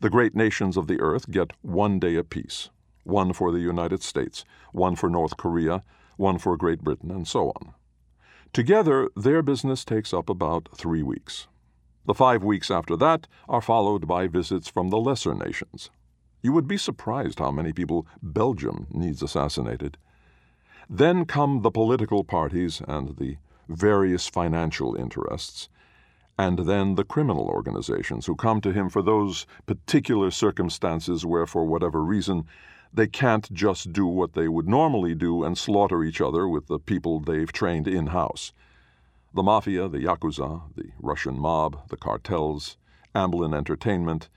The 0.00 0.10
great 0.10 0.34
nations 0.34 0.76
of 0.76 0.86
the 0.86 1.00
earth 1.00 1.30
get 1.30 1.52
one 1.62 1.98
day 1.98 2.16
apiece 2.16 2.70
one 3.08 3.32
for 3.32 3.50
the 3.50 3.58
United 3.58 4.02
States, 4.02 4.44
one 4.72 4.94
for 4.94 5.08
North 5.08 5.36
Korea, 5.36 5.82
one 6.16 6.38
for 6.38 6.56
Great 6.56 6.82
Britain, 6.84 7.10
and 7.10 7.26
so 7.26 7.48
on. 7.50 7.74
Together, 8.52 9.08
their 9.16 9.42
business 9.42 9.84
takes 9.84 10.12
up 10.12 10.28
about 10.28 10.68
three 10.76 11.02
weeks. 11.02 11.48
The 12.06 12.14
five 12.14 12.42
weeks 12.42 12.70
after 12.70 12.96
that 12.96 13.26
are 13.48 13.60
followed 13.60 14.06
by 14.06 14.26
visits 14.26 14.68
from 14.68 14.90
the 14.90 14.98
lesser 14.98 15.34
nations. 15.34 15.90
You 16.42 16.52
would 16.52 16.68
be 16.68 16.76
surprised 16.76 17.38
how 17.38 17.50
many 17.50 17.72
people 17.72 18.06
Belgium 18.22 18.86
needs 18.90 19.22
assassinated. 19.22 19.96
Then 20.90 21.26
come 21.26 21.60
the 21.60 21.70
political 21.70 22.24
parties 22.24 22.80
and 22.88 23.16
the 23.16 23.36
various 23.68 24.26
financial 24.26 24.94
interests, 24.94 25.68
and 26.38 26.60
then 26.60 26.94
the 26.94 27.04
criminal 27.04 27.48
organizations 27.48 28.24
who 28.24 28.34
come 28.34 28.62
to 28.62 28.72
him 28.72 28.88
for 28.88 29.02
those 29.02 29.46
particular 29.66 30.30
circumstances 30.30 31.26
where, 31.26 31.46
for 31.46 31.66
whatever 31.66 32.02
reason, 32.02 32.46
they 32.92 33.06
can't 33.06 33.52
just 33.52 33.92
do 33.92 34.06
what 34.06 34.32
they 34.32 34.48
would 34.48 34.66
normally 34.66 35.14
do 35.14 35.44
and 35.44 35.58
slaughter 35.58 36.02
each 36.02 36.22
other 36.22 36.48
with 36.48 36.68
the 36.68 36.78
people 36.78 37.20
they've 37.20 37.52
trained 37.52 37.86
in 37.86 38.06
house. 38.06 38.54
The 39.34 39.42
mafia, 39.42 39.88
the 39.88 39.98
yakuza, 39.98 40.74
the 40.74 40.92
Russian 40.98 41.38
mob, 41.38 41.88
the 41.90 41.98
cartels, 41.98 42.78
Amblin 43.14 43.54
Entertainment, 43.54 44.30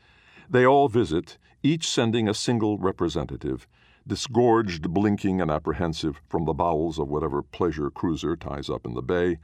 they 0.50 0.66
all 0.66 0.90
visit, 0.90 1.38
each 1.64 1.88
sending 1.88 2.28
a 2.28 2.34
single 2.34 2.78
representative, 2.78 3.68
disgorged, 4.08 4.94
blinking, 4.94 5.42
and 5.42 5.52
apprehensive 5.52 6.22
from 6.28 6.46
the 6.46 6.54
bowels 6.54 7.00
of 7.00 7.08
whatever 7.08 7.42
pleasure 7.42 7.90
cruiser 7.90 8.36
ties 8.36 8.70
up 8.70 8.86
in 8.86 8.94
the 8.94 9.02
bay, 9.02 9.38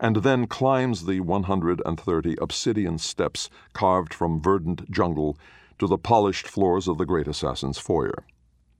and 0.00 0.16
then 0.16 0.46
climbs 0.46 1.04
the 1.04 1.20
130 1.20 2.36
obsidian 2.40 2.98
steps 2.98 3.50
carved 3.72 4.14
from 4.14 4.40
verdant 4.40 4.90
jungle 4.90 5.38
to 5.78 5.86
the 5.86 5.98
polished 5.98 6.48
floors 6.48 6.88
of 6.88 6.98
the 6.98 7.06
great 7.06 7.28
assassin's 7.28 7.78
foyer. 7.78 8.24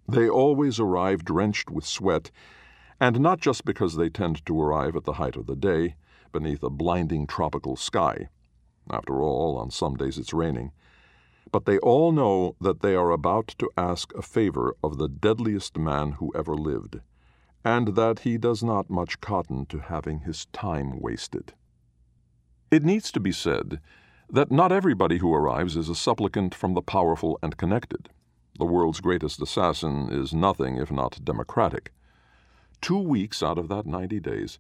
They 0.09 0.29
always 0.29 0.81
arrive 0.81 1.25
drenched 1.25 1.71
with 1.71 1.85
sweat, 1.85 2.31
and 2.99 3.21
not 3.21 3.41
just 3.41 3.65
because 3.65 3.97
they 3.97 4.09
tend 4.09 4.45
to 4.47 4.61
arrive 4.61 4.97
at 4.97 5.05
the 5.05 5.15
height 5.15 5.37
of 5.37 5.47
the 5.47 5.57
day, 5.57 5.97
beneath 6.33 6.63
a 6.63 6.71
blinding 6.71 7.27
tropical 7.27 7.77
sky. 7.77 8.29
After 8.91 9.23
all, 9.23 9.57
on 9.57 9.71
some 9.71 9.97
days 9.97 10.19
it's 10.19 10.33
raining. 10.33 10.73
But 11.53 11.65
they 11.65 11.79
all 11.79 12.13
know 12.13 12.57
that 12.61 12.81
they 12.81 12.95
are 12.95 13.11
about 13.11 13.49
to 13.59 13.71
ask 13.77 14.13
a 14.15 14.23
favor 14.23 14.77
of 14.83 14.99
the 14.99 15.09
deadliest 15.09 15.77
man 15.77 16.13
who 16.13 16.33
ever 16.35 16.55
lived, 16.55 17.01
and 17.65 17.89
that 17.97 18.21
he 18.21 18.39
does 18.39 18.63
not 18.63 18.89
much 18.89 19.21
cotton 19.21 19.67
to 19.67 19.81
having 19.81 20.21
his 20.21 20.47
time 20.47 21.01
wasted. 21.01 21.55
It 22.71 22.85
needs 22.85 23.11
to 23.13 23.21
be 23.21 23.33
said 23.33 23.81
that 24.29 24.53
not 24.53 24.71
everybody 24.71 25.19
who 25.19 25.35
arrives 25.35 25.77
is 25.77 25.89
a 25.89 25.95
supplicant 25.95 26.55
from 26.55 26.75
the 26.75 26.83
powerful 26.83 27.39
and 27.43 27.57
connected 27.57 28.11
the 28.61 28.67
world's 28.67 29.01
greatest 29.01 29.41
assassin 29.41 30.11
is 30.13 30.35
nothing 30.35 30.77
if 30.77 30.93
not 30.93 31.25
democratic. 31.25 31.93
Two 32.83 32.99
weeks 32.99 33.43
out 33.43 33.57
of 33.57 33.69
that 33.69 33.87
90 33.87 34.21
days 34.21 34.59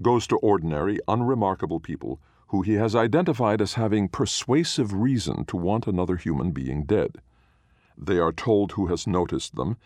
goes 0.00 0.26
to 0.26 0.38
ordinary, 0.38 0.98
unremarkable 1.06 1.78
people 1.78 2.18
who 2.52 2.62
he 2.62 2.74
has 2.74 2.94
identified 2.94 3.62
as 3.62 3.74
having 3.74 4.08
persuasive 4.08 4.92
reason 4.92 5.44
to 5.46 5.56
want 5.56 5.86
another 5.86 6.16
human 6.16 6.52
being 6.52 6.84
dead. 6.84 7.16
They 7.96 8.18
are 8.18 8.30
told 8.30 8.72
who 8.72 8.88
has 8.88 9.06
noticed 9.06 9.56
them, 9.56 9.78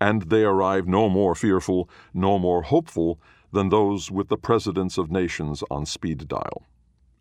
and 0.00 0.22
they 0.22 0.42
arrive 0.42 0.88
no 0.88 1.08
more 1.08 1.36
fearful, 1.36 1.88
no 2.12 2.38
more 2.38 2.62
hopeful 2.62 3.20
than 3.52 3.68
those 3.68 4.10
with 4.10 4.28
the 4.28 4.36
presidents 4.36 4.98
of 4.98 5.10
nations 5.10 5.62
on 5.70 5.86
speed 5.86 6.26
dial. 6.28 6.64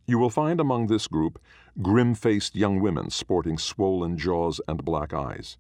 You 0.08 0.18
will 0.18 0.32
find 0.32 0.60
among 0.60 0.88
this 0.88 1.08
group 1.08 1.40
grim 1.82 2.16
faced 2.16 2.56
young 2.56 2.80
women 2.82 3.12
sporting 3.12 3.58
swollen 3.58 4.18
jaws 4.18 4.60
and 4.68 4.84
black 4.84 5.14
eyes 5.14 5.58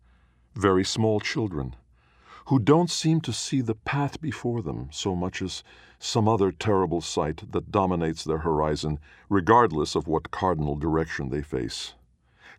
very 0.58 0.84
small 0.84 1.20
children, 1.20 1.76
who 2.48 2.60
don't 2.60 2.90
seem 2.90 3.20
to 3.20 3.34
see 3.34 3.60
the 3.60 3.76
path 3.76 4.22
before 4.22 4.62
them 4.62 4.88
so 4.90 5.14
much 5.14 5.42
as 5.42 5.64
some 6.00 6.30
other 6.30 6.50
terrible 6.50 7.02
sight 7.02 7.44
that 7.52 7.72
dominates 7.72 8.24
their 8.24 8.38
horizon, 8.38 8.98
regardless 9.30 9.96
of 9.96 10.08
what 10.08 10.32
cardinal 10.32 10.76
direction 10.76 11.30
they 11.30 11.42
face. 11.42 11.94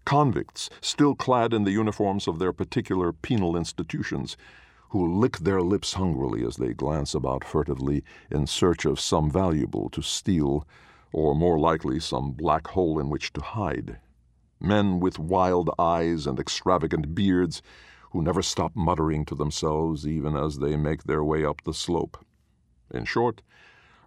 Convicts, 0.04 0.68
still 0.82 1.14
clad 1.14 1.54
in 1.54 1.64
the 1.64 1.70
uniforms 1.70 2.28
of 2.28 2.38
their 2.38 2.52
particular 2.52 3.12
penal 3.12 3.56
institutions, 3.56 4.36
who 4.90 5.18
lick 5.18 5.38
their 5.38 5.62
lips 5.62 5.94
hungrily 5.94 6.44
as 6.44 6.56
they 6.56 6.74
glance 6.74 7.14
about 7.14 7.42
furtively 7.42 8.04
in 8.30 8.46
search 8.46 8.84
of 8.84 9.00
some 9.00 9.30
valuable 9.30 9.88
to 9.88 10.02
steal, 10.02 10.66
or 11.12 11.34
more 11.34 11.58
likely, 11.58 11.98
some 11.98 12.32
black 12.32 12.66
hole 12.68 12.98
in 12.98 13.08
which 13.08 13.32
to 13.32 13.40
hide. 13.40 13.98
Men 14.60 15.00
with 15.00 15.18
wild 15.18 15.70
eyes 15.78 16.26
and 16.26 16.38
extravagant 16.38 17.14
beards 17.14 17.62
who 18.10 18.22
never 18.22 18.42
stop 18.42 18.74
muttering 18.74 19.24
to 19.26 19.34
themselves 19.34 20.06
even 20.06 20.34
as 20.36 20.58
they 20.58 20.76
make 20.76 21.04
their 21.04 21.22
way 21.22 21.44
up 21.44 21.62
the 21.64 21.74
slope. 21.74 22.24
In 22.90 23.04
short, 23.04 23.42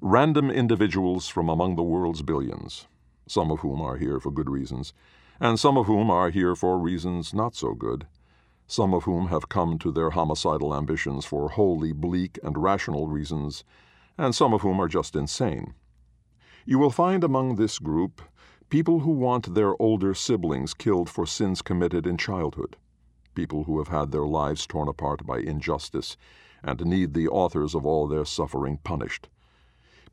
random 0.01 0.49
individuals 0.49 1.27
from 1.27 1.49
among 1.49 1.75
the 1.75 1.83
world's 1.83 2.23
billions, 2.23 2.87
some 3.27 3.51
of 3.51 3.59
whom 3.59 3.79
are 3.81 3.97
here 3.97 4.19
for 4.19 4.31
good 4.31 4.49
reasons, 4.49 4.93
and 5.39 5.59
some 5.59 5.77
of 5.77 5.85
whom 5.85 6.09
are 6.09 6.31
here 6.31 6.55
for 6.55 6.79
reasons 6.79 7.33
not 7.33 7.55
so 7.55 7.73
good, 7.73 8.07
some 8.65 8.93
of 8.93 9.03
whom 9.03 9.27
have 9.27 9.49
come 9.49 9.77
to 9.77 9.91
their 9.91 10.11
homicidal 10.11 10.75
ambitions 10.75 11.25
for 11.25 11.49
wholly 11.49 11.91
bleak 11.91 12.39
and 12.41 12.57
rational 12.57 13.07
reasons, 13.07 13.63
and 14.17 14.33
some 14.33 14.53
of 14.53 14.61
whom 14.61 14.79
are 14.79 14.87
just 14.87 15.15
insane. 15.15 15.73
You 16.65 16.79
will 16.79 16.91
find 16.91 17.23
among 17.23 17.55
this 17.55 17.77
group 17.77 18.21
people 18.69 19.01
who 19.01 19.11
want 19.11 19.53
their 19.53 19.79
older 19.81 20.13
siblings 20.13 20.73
killed 20.73 21.09
for 21.09 21.27
sins 21.27 21.61
committed 21.61 22.07
in 22.07 22.17
childhood 22.17 22.77
people 23.33 23.63
who 23.63 23.77
have 23.79 23.87
had 23.87 24.11
their 24.11 24.25
lives 24.25 24.67
torn 24.67 24.87
apart 24.87 25.25
by 25.25 25.39
injustice 25.39 26.17
and 26.63 26.85
need 26.85 27.13
the 27.13 27.27
authors 27.27 27.73
of 27.73 27.85
all 27.85 28.07
their 28.07 28.25
suffering 28.25 28.77
punished. 28.83 29.29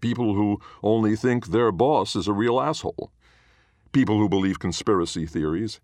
People 0.01 0.35
who 0.35 0.61
only 0.83 1.17
think 1.17 1.47
their 1.47 1.73
boss 1.73 2.15
is 2.15 2.29
a 2.29 2.33
real 2.33 2.61
asshole. 2.61 3.11
People 3.93 4.19
who 4.19 4.29
believe 4.29 4.59
conspiracy 4.59 5.27
theories. 5.27 5.81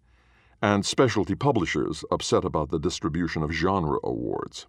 And 0.63 0.87
specialty 0.87 1.35
publishers 1.35 2.05
upset 2.11 2.45
about 2.45 2.71
the 2.71 2.79
distribution 2.79 3.43
of 3.43 3.51
genre 3.51 3.99
awards. 4.03 4.67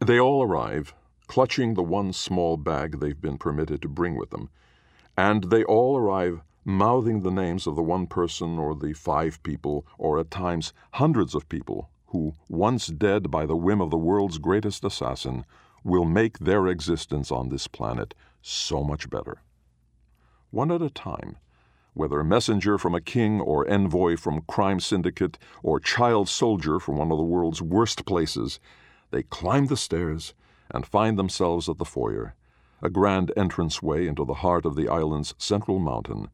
They 0.00 0.20
all 0.20 0.42
arrive, 0.42 0.94
clutching 1.28 1.74
the 1.74 1.82
one 1.82 2.12
small 2.12 2.56
bag 2.56 3.00
they've 3.00 3.20
been 3.20 3.38
permitted 3.38 3.80
to 3.82 3.88
bring 3.88 4.16
with 4.16 4.30
them, 4.30 4.50
and 5.16 5.44
they 5.44 5.64
all 5.64 5.96
arrive 5.96 6.42
mouthing 6.68 7.22
the 7.22 7.30
names 7.30 7.66
of 7.66 7.76
the 7.76 7.82
one 7.82 8.06
person 8.06 8.58
or 8.58 8.74
the 8.74 8.92
five 8.92 9.42
people, 9.42 9.86
or 9.96 10.20
at 10.20 10.30
times 10.30 10.74
hundreds 10.92 11.34
of 11.34 11.48
people, 11.48 11.88
who, 12.08 12.34
once 12.46 12.88
dead 12.88 13.30
by 13.30 13.46
the 13.46 13.56
whim 13.56 13.80
of 13.80 13.88
the 13.90 13.96
world's 13.96 14.36
greatest 14.36 14.84
assassin, 14.84 15.46
will 15.82 16.04
make 16.04 16.38
their 16.38 16.66
existence 16.66 17.32
on 17.32 17.48
this 17.48 17.66
planet 17.66 18.14
so 18.42 18.84
much 18.84 19.08
better. 19.08 19.38
One 20.50 20.70
at 20.70 20.82
a 20.82 20.90
time, 20.90 21.38
whether 21.94 22.22
messenger 22.22 22.76
from 22.76 22.94
a 22.94 23.00
king 23.00 23.40
or 23.40 23.66
envoy 23.66 24.18
from 24.18 24.42
crime 24.42 24.78
syndicate 24.78 25.38
or 25.62 25.80
child 25.80 26.28
soldier 26.28 26.78
from 26.78 26.98
one 26.98 27.10
of 27.10 27.16
the 27.16 27.24
world's 27.24 27.62
worst 27.62 28.04
places, 28.04 28.60
they 29.10 29.22
climb 29.22 29.68
the 29.68 29.76
stairs 29.76 30.34
and 30.70 30.86
find 30.86 31.18
themselves 31.18 31.66
at 31.66 31.78
the 31.78 31.86
foyer, 31.86 32.34
a 32.82 32.90
grand 32.90 33.32
entranceway 33.38 34.06
into 34.06 34.26
the 34.26 34.34
heart 34.34 34.66
of 34.66 34.76
the 34.76 34.88
island's 34.88 35.34
central 35.38 35.78
mountain, 35.78 36.28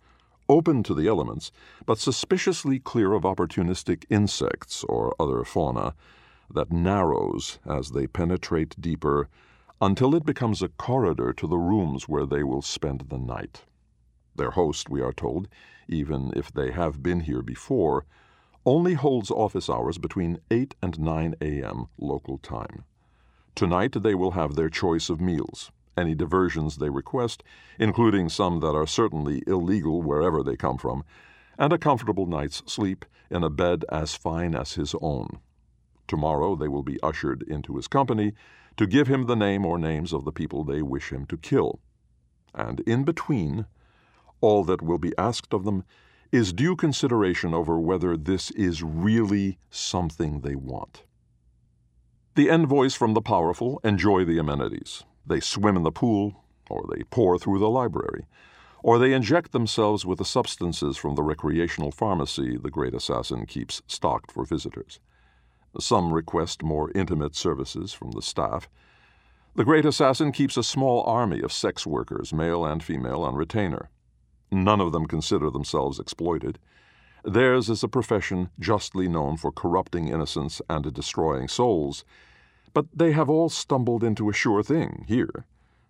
open 0.49 0.83
to 0.83 0.95
the 0.95 1.07
elements, 1.07 1.51
but 1.87 1.99
suspiciously 1.99 2.79
clear 2.79 3.13
of 3.13 3.23
opportunistic 3.23 4.05
insects 4.11 4.85
or 4.85 5.15
other 5.19 5.45
fauna, 5.45 5.95
that 6.53 6.73
narrows 6.73 7.59
as 7.67 7.91
they 7.91 8.07
penetrate 8.07 8.81
deeper 8.81 9.29
until 9.81 10.15
it 10.15 10.25
becomes 10.25 10.63
a 10.63 10.69
corridor 10.69 11.33
to 11.33 11.47
the 11.47 11.59
rooms 11.59 12.09
where 12.09 12.27
they 12.27 12.43
will 12.43 12.63
spend 12.63 13.01
the 13.09 13.19
night. 13.19 13.63
Their 14.37 14.53
host, 14.53 14.89
we 14.89 15.01
are 15.01 15.13
told, 15.13 15.49
even 15.89 16.33
if 16.35 16.53
they 16.53 16.73
have 16.73 17.03
been 17.03 17.21
here 17.21 17.43
before, 17.43 18.05
only 18.67 18.95
holds 18.95 19.31
office 19.31 19.69
hours 19.69 19.99
between 19.99 20.39
8 20.51 20.75
and 20.81 20.99
9 20.99 21.35
a.m. 21.41 21.87
local 21.99 22.39
time. 22.39 22.85
Tonight 23.55 24.03
they 24.03 24.15
will 24.15 24.33
have 24.33 24.55
their 24.55 24.71
choice 24.71 25.11
of 25.11 25.21
meals, 25.21 25.71
any 25.97 26.15
diversions 26.15 26.77
they 26.77 26.91
request, 26.91 27.43
including 27.79 28.29
some 28.29 28.61
that 28.61 28.75
are 28.75 28.87
certainly 28.87 29.43
illegal 29.47 30.03
wherever 30.03 30.43
they 30.43 30.57
come 30.57 30.79
from, 30.79 31.05
and 31.59 31.73
a 31.73 31.79
comfortable 31.79 32.27
night's 32.27 32.63
sleep 32.67 33.05
in 33.31 33.43
a 33.43 33.51
bed 33.51 33.85
as 33.91 34.15
fine 34.15 34.55
as 34.55 34.75
his 34.75 34.95
own. 35.01 35.39
Tomorrow 36.07 36.57
they 36.57 36.69
will 36.69 36.83
be 36.83 37.01
ushered 37.03 37.43
into 37.43 37.77
his 37.77 37.89
company 37.89 38.33
to 38.77 38.87
give 38.87 39.09
him 39.09 39.27
the 39.27 39.37
name 39.37 39.65
or 39.65 39.79
names 39.79 40.13
of 40.13 40.25
the 40.25 40.33
people 40.33 40.65
they 40.65 40.83
wish 40.83 41.11
him 41.11 41.27
to 41.27 41.37
kill. 41.37 41.81
And 42.55 42.81
in 42.81 43.05
between, 43.05 43.67
all 44.41 44.65
that 44.65 44.83
will 44.83 44.99
be 44.99 45.17
asked 45.17 45.53
of 45.53 45.65
them 45.65 45.85
is 46.33 46.53
due 46.53 46.77
consideration 46.77 47.55
over 47.55 47.79
whether 47.79 48.17
this 48.17 48.51
is 48.53 48.83
really 48.83 49.59
something 49.71 50.41
they 50.41 50.57
want. 50.57 51.05
The 52.35 52.51
envoys 52.51 52.95
from 52.95 53.15
the 53.15 53.23
powerful 53.23 53.81
enjoy 53.85 54.25
the 54.25 54.39
amenities. 54.39 55.05
They 55.27 55.41
swim 55.41 55.77
in 55.77 55.83
the 55.83 55.91
pool, 55.91 56.45
or 56.69 56.87
they 56.91 57.05
pour 57.05 57.39
through 57.39 57.59
the 57.59 57.71
library, 57.71 58.27
or 58.83 58.99
they 58.99 59.15
inject 59.15 59.53
themselves 59.53 60.05
with 60.05 60.19
the 60.19 60.25
substances 60.25 60.97
from 60.97 61.15
the 61.15 61.23
recreational 61.23 61.91
pharmacy 61.91 62.59
the 62.59 62.71
great 62.71 62.95
assassin 62.95 63.47
keeps 63.47 63.81
stocked 63.87 64.31
for 64.31 64.45
visitors. 64.45 65.01
Some 65.81 66.13
request 66.13 66.63
more 66.63 66.93
intimate 66.95 67.35
services 67.35 67.93
from 67.93 68.13
the 68.13 68.23
staff. 68.23 68.69
The 69.57 69.65
great 69.65 69.87
assassin 69.87 70.33
keeps 70.33 70.57
a 70.57 70.63
small 70.63 71.03
army 71.05 71.41
of 71.41 71.53
sex 71.53 71.87
workers, 71.87 72.33
male 72.33 72.65
and 72.65 72.83
female, 72.83 73.23
on 73.23 73.35
retainer. 73.35 73.89
None 74.53 74.81
of 74.81 74.93
them 74.93 75.07
consider 75.07 75.51
themselves 75.51 75.99
exploited. 75.99 76.59
Theirs 77.25 77.71
is 77.71 77.83
a 77.83 77.89
profession 77.89 78.51
justly 78.61 79.09
known 79.09 79.39
for 79.39 79.51
corrupting 79.51 80.09
innocence 80.09 80.61
and 80.69 80.93
destroying 80.93 81.49
souls, 81.49 82.05
but 82.75 82.87
they 82.93 83.13
have 83.13 83.31
all 83.31 83.49
stumbled 83.49 84.05
into 84.05 84.29
a 84.29 84.35
sure 84.35 84.63
thing 84.63 85.05
here 85.09 85.47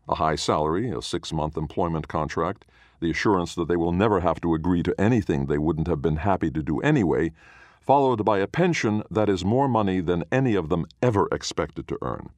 a 0.07 0.17
high 0.17 0.37
salary, 0.37 0.91
a 0.91 1.01
six 1.01 1.33
month 1.33 1.57
employment 1.57 2.09
contract, 2.09 2.67
the 3.01 3.11
assurance 3.11 3.55
that 3.55 3.69
they 3.69 3.77
will 3.77 3.91
never 3.91 4.21
have 4.21 4.39
to 4.39 4.55
agree 4.55 4.83
to 4.83 4.99
anything 5.01 5.47
they 5.47 5.59
wouldn't 5.59 5.87
have 5.87 6.03
been 6.03 6.17
happy 6.17 6.51
to 6.51 6.63
do 6.63 6.79
anyway, 6.81 7.33
followed 7.81 8.23
by 8.25 8.39
a 8.39 8.47
pension 8.47 9.03
that 9.11 9.31
is 9.31 9.45
more 9.45 9.67
money 9.67 10.01
than 10.01 10.25
any 10.31 10.55
of 10.55 10.69
them 10.69 10.87
ever 11.03 11.27
expected 11.33 11.89
to 11.89 11.99
earn. 12.03 12.29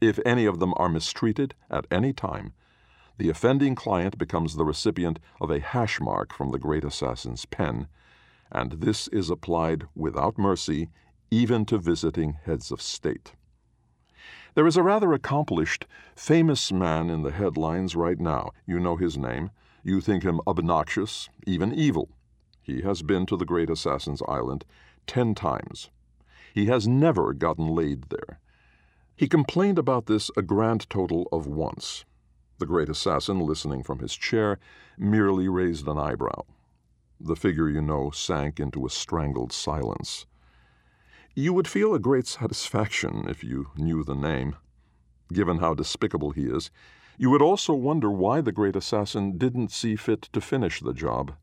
If 0.00 0.18
any 0.26 0.46
of 0.46 0.58
them 0.58 0.74
are 0.76 0.88
mistreated 0.88 1.54
at 1.70 1.86
any 1.90 2.12
time, 2.12 2.52
the 3.18 3.30
offending 3.30 3.74
client 3.74 4.18
becomes 4.18 4.56
the 4.56 4.64
recipient 4.64 5.18
of 5.40 5.50
a 5.50 5.60
hash 5.60 6.00
mark 6.00 6.34
from 6.34 6.50
the 6.50 6.58
great 6.58 6.84
assassin's 6.84 7.46
pen, 7.46 7.86
and 8.50 8.72
this 8.72 9.08
is 9.08 9.30
applied 9.30 9.84
without 9.94 10.38
mercy 10.38 10.90
even 11.30 11.64
to 11.66 11.78
visiting 11.78 12.38
heads 12.44 12.70
of 12.70 12.82
state. 12.82 13.32
There 14.56 14.66
is 14.66 14.78
a 14.78 14.82
rather 14.82 15.12
accomplished, 15.12 15.86
famous 16.14 16.72
man 16.72 17.10
in 17.10 17.20
the 17.20 17.30
headlines 17.30 17.94
right 17.94 18.18
now. 18.18 18.52
You 18.64 18.80
know 18.80 18.96
his 18.96 19.18
name. 19.18 19.50
You 19.84 20.00
think 20.00 20.22
him 20.22 20.40
obnoxious, 20.46 21.28
even 21.46 21.74
evil. 21.74 22.08
He 22.62 22.80
has 22.80 23.02
been 23.02 23.26
to 23.26 23.36
the 23.36 23.44
Great 23.44 23.68
Assassin's 23.68 24.22
Island 24.26 24.64
ten 25.06 25.34
times. 25.34 25.90
He 26.54 26.66
has 26.66 26.88
never 26.88 27.34
gotten 27.34 27.74
laid 27.74 28.04
there. 28.04 28.40
He 29.14 29.28
complained 29.28 29.78
about 29.78 30.06
this 30.06 30.30
a 30.38 30.42
grand 30.42 30.88
total 30.88 31.28
of 31.30 31.46
once. 31.46 32.06
The 32.56 32.64
great 32.64 32.88
assassin, 32.88 33.40
listening 33.40 33.82
from 33.82 33.98
his 33.98 34.16
chair, 34.16 34.58
merely 34.96 35.48
raised 35.48 35.86
an 35.86 35.98
eyebrow. 35.98 36.44
The 37.20 37.36
figure, 37.36 37.68
you 37.68 37.82
know, 37.82 38.10
sank 38.10 38.58
into 38.58 38.86
a 38.86 38.90
strangled 38.90 39.52
silence. 39.52 40.24
You 41.38 41.52
would 41.52 41.68
feel 41.68 41.92
a 41.92 41.98
great 41.98 42.26
satisfaction 42.26 43.26
if 43.28 43.44
you 43.44 43.68
knew 43.76 44.02
the 44.02 44.14
name. 44.14 44.56
Given 45.30 45.58
how 45.58 45.74
despicable 45.74 46.30
he 46.30 46.44
is, 46.44 46.70
you 47.18 47.28
would 47.28 47.42
also 47.42 47.74
wonder 47.74 48.10
why 48.10 48.40
the 48.40 48.52
great 48.52 48.74
assassin 48.74 49.36
didn't 49.36 49.70
see 49.70 49.96
fit 49.96 50.22
to 50.32 50.40
finish 50.40 50.80
the 50.80 50.94
job. 50.94 51.34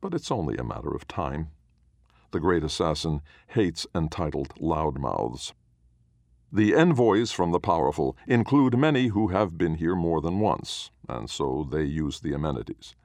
But 0.00 0.14
it's 0.14 0.32
only 0.32 0.56
a 0.56 0.64
matter 0.64 0.92
of 0.92 1.06
time. 1.06 1.52
The 2.32 2.40
great 2.40 2.64
assassin 2.64 3.20
hates 3.46 3.86
entitled 3.94 4.52
loudmouths. 4.56 5.52
The 6.50 6.74
envoys 6.74 7.30
from 7.30 7.52
the 7.52 7.60
powerful 7.60 8.16
include 8.26 8.76
many 8.76 9.08
who 9.08 9.28
have 9.28 9.56
been 9.56 9.76
here 9.76 9.94
more 9.94 10.20
than 10.20 10.40
once, 10.40 10.90
and 11.08 11.30
so 11.30 11.68
they 11.70 11.84
use 11.84 12.18
the 12.18 12.32
amenities 12.32 12.96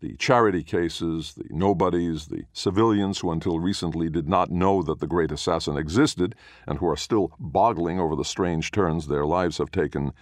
the 0.00 0.16
charity 0.16 0.62
cases, 0.62 1.34
the 1.34 1.44
nobodies, 1.50 2.26
the 2.26 2.44
civilians 2.52 3.18
who 3.18 3.30
until 3.30 3.60
recently 3.60 4.08
did 4.08 4.28
not 4.28 4.50
know 4.50 4.82
that 4.82 4.98
the 4.98 5.06
great 5.06 5.30
assassin 5.30 5.76
existed 5.76 6.34
and 6.66 6.78
who 6.78 6.88
are 6.88 6.96
still 6.96 7.32
boggling 7.38 8.00
over 8.00 8.16
the 8.16 8.24
strange 8.24 8.70
turns 8.70 9.06
their 9.06 9.26
lives 9.26 9.58
have 9.58 9.70
taken, 9.70 10.12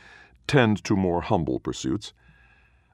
tend 0.47 0.83
to 0.85 0.97
more 0.97 1.21
humble 1.21 1.61
pursuits. 1.61 2.13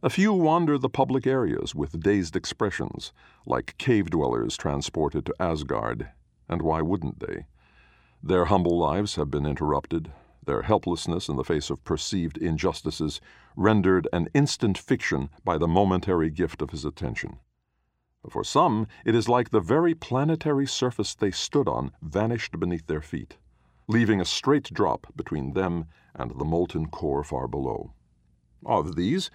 A 0.03 0.11
few 0.11 0.35
wander 0.35 0.77
the 0.77 0.91
public 0.91 1.27
areas 1.27 1.75
with 1.75 2.03
dazed 2.03 2.37
expressions, 2.37 3.13
like 3.47 3.79
cave 3.79 4.11
dwellers 4.11 4.57
transported 4.57 5.25
to 5.27 5.35
Asgard, 5.41 6.11
and 6.49 6.61
why 6.61 6.83
wouldn't 6.83 7.21
they? 7.21 7.47
Their 8.23 8.47
humble 8.47 8.77
lives 8.79 9.15
have 9.15 9.31
been 9.31 9.47
interrupted, 9.47 10.13
their 10.47 10.63
helplessness 10.63 11.29
in 11.29 11.37
the 11.37 11.45
face 11.45 11.71
of 11.71 11.85
perceived 11.85 12.39
injustices 12.39 13.21
rendered 13.57 14.09
an 14.13 14.29
instant 14.35 14.79
fiction 14.79 15.31
by 15.45 15.59
the 15.59 15.69
momentary 15.69 16.31
gift 16.31 16.63
of 16.63 16.71
his 16.71 16.85
attention. 16.85 17.39
For 18.29 18.43
some, 18.43 18.87
it 19.05 19.15
is 19.15 19.29
like 19.29 19.51
the 19.51 19.61
very 19.61 19.95
planetary 19.95 20.67
surface 20.67 21.15
they 21.15 21.31
stood 21.31 21.69
on 21.69 21.93
vanished 22.01 22.59
beneath 22.59 22.87
their 22.87 23.03
feet, 23.03 23.37
leaving 23.87 24.21
a 24.21 24.25
straight 24.25 24.73
drop 24.73 25.07
between 25.15 25.53
them 25.53 25.87
and 26.15 26.31
the 26.39 26.45
molten 26.45 26.87
core 26.87 27.23
far 27.23 27.47
below. 27.47 27.93
Of 28.65 28.97
these, 28.97 29.31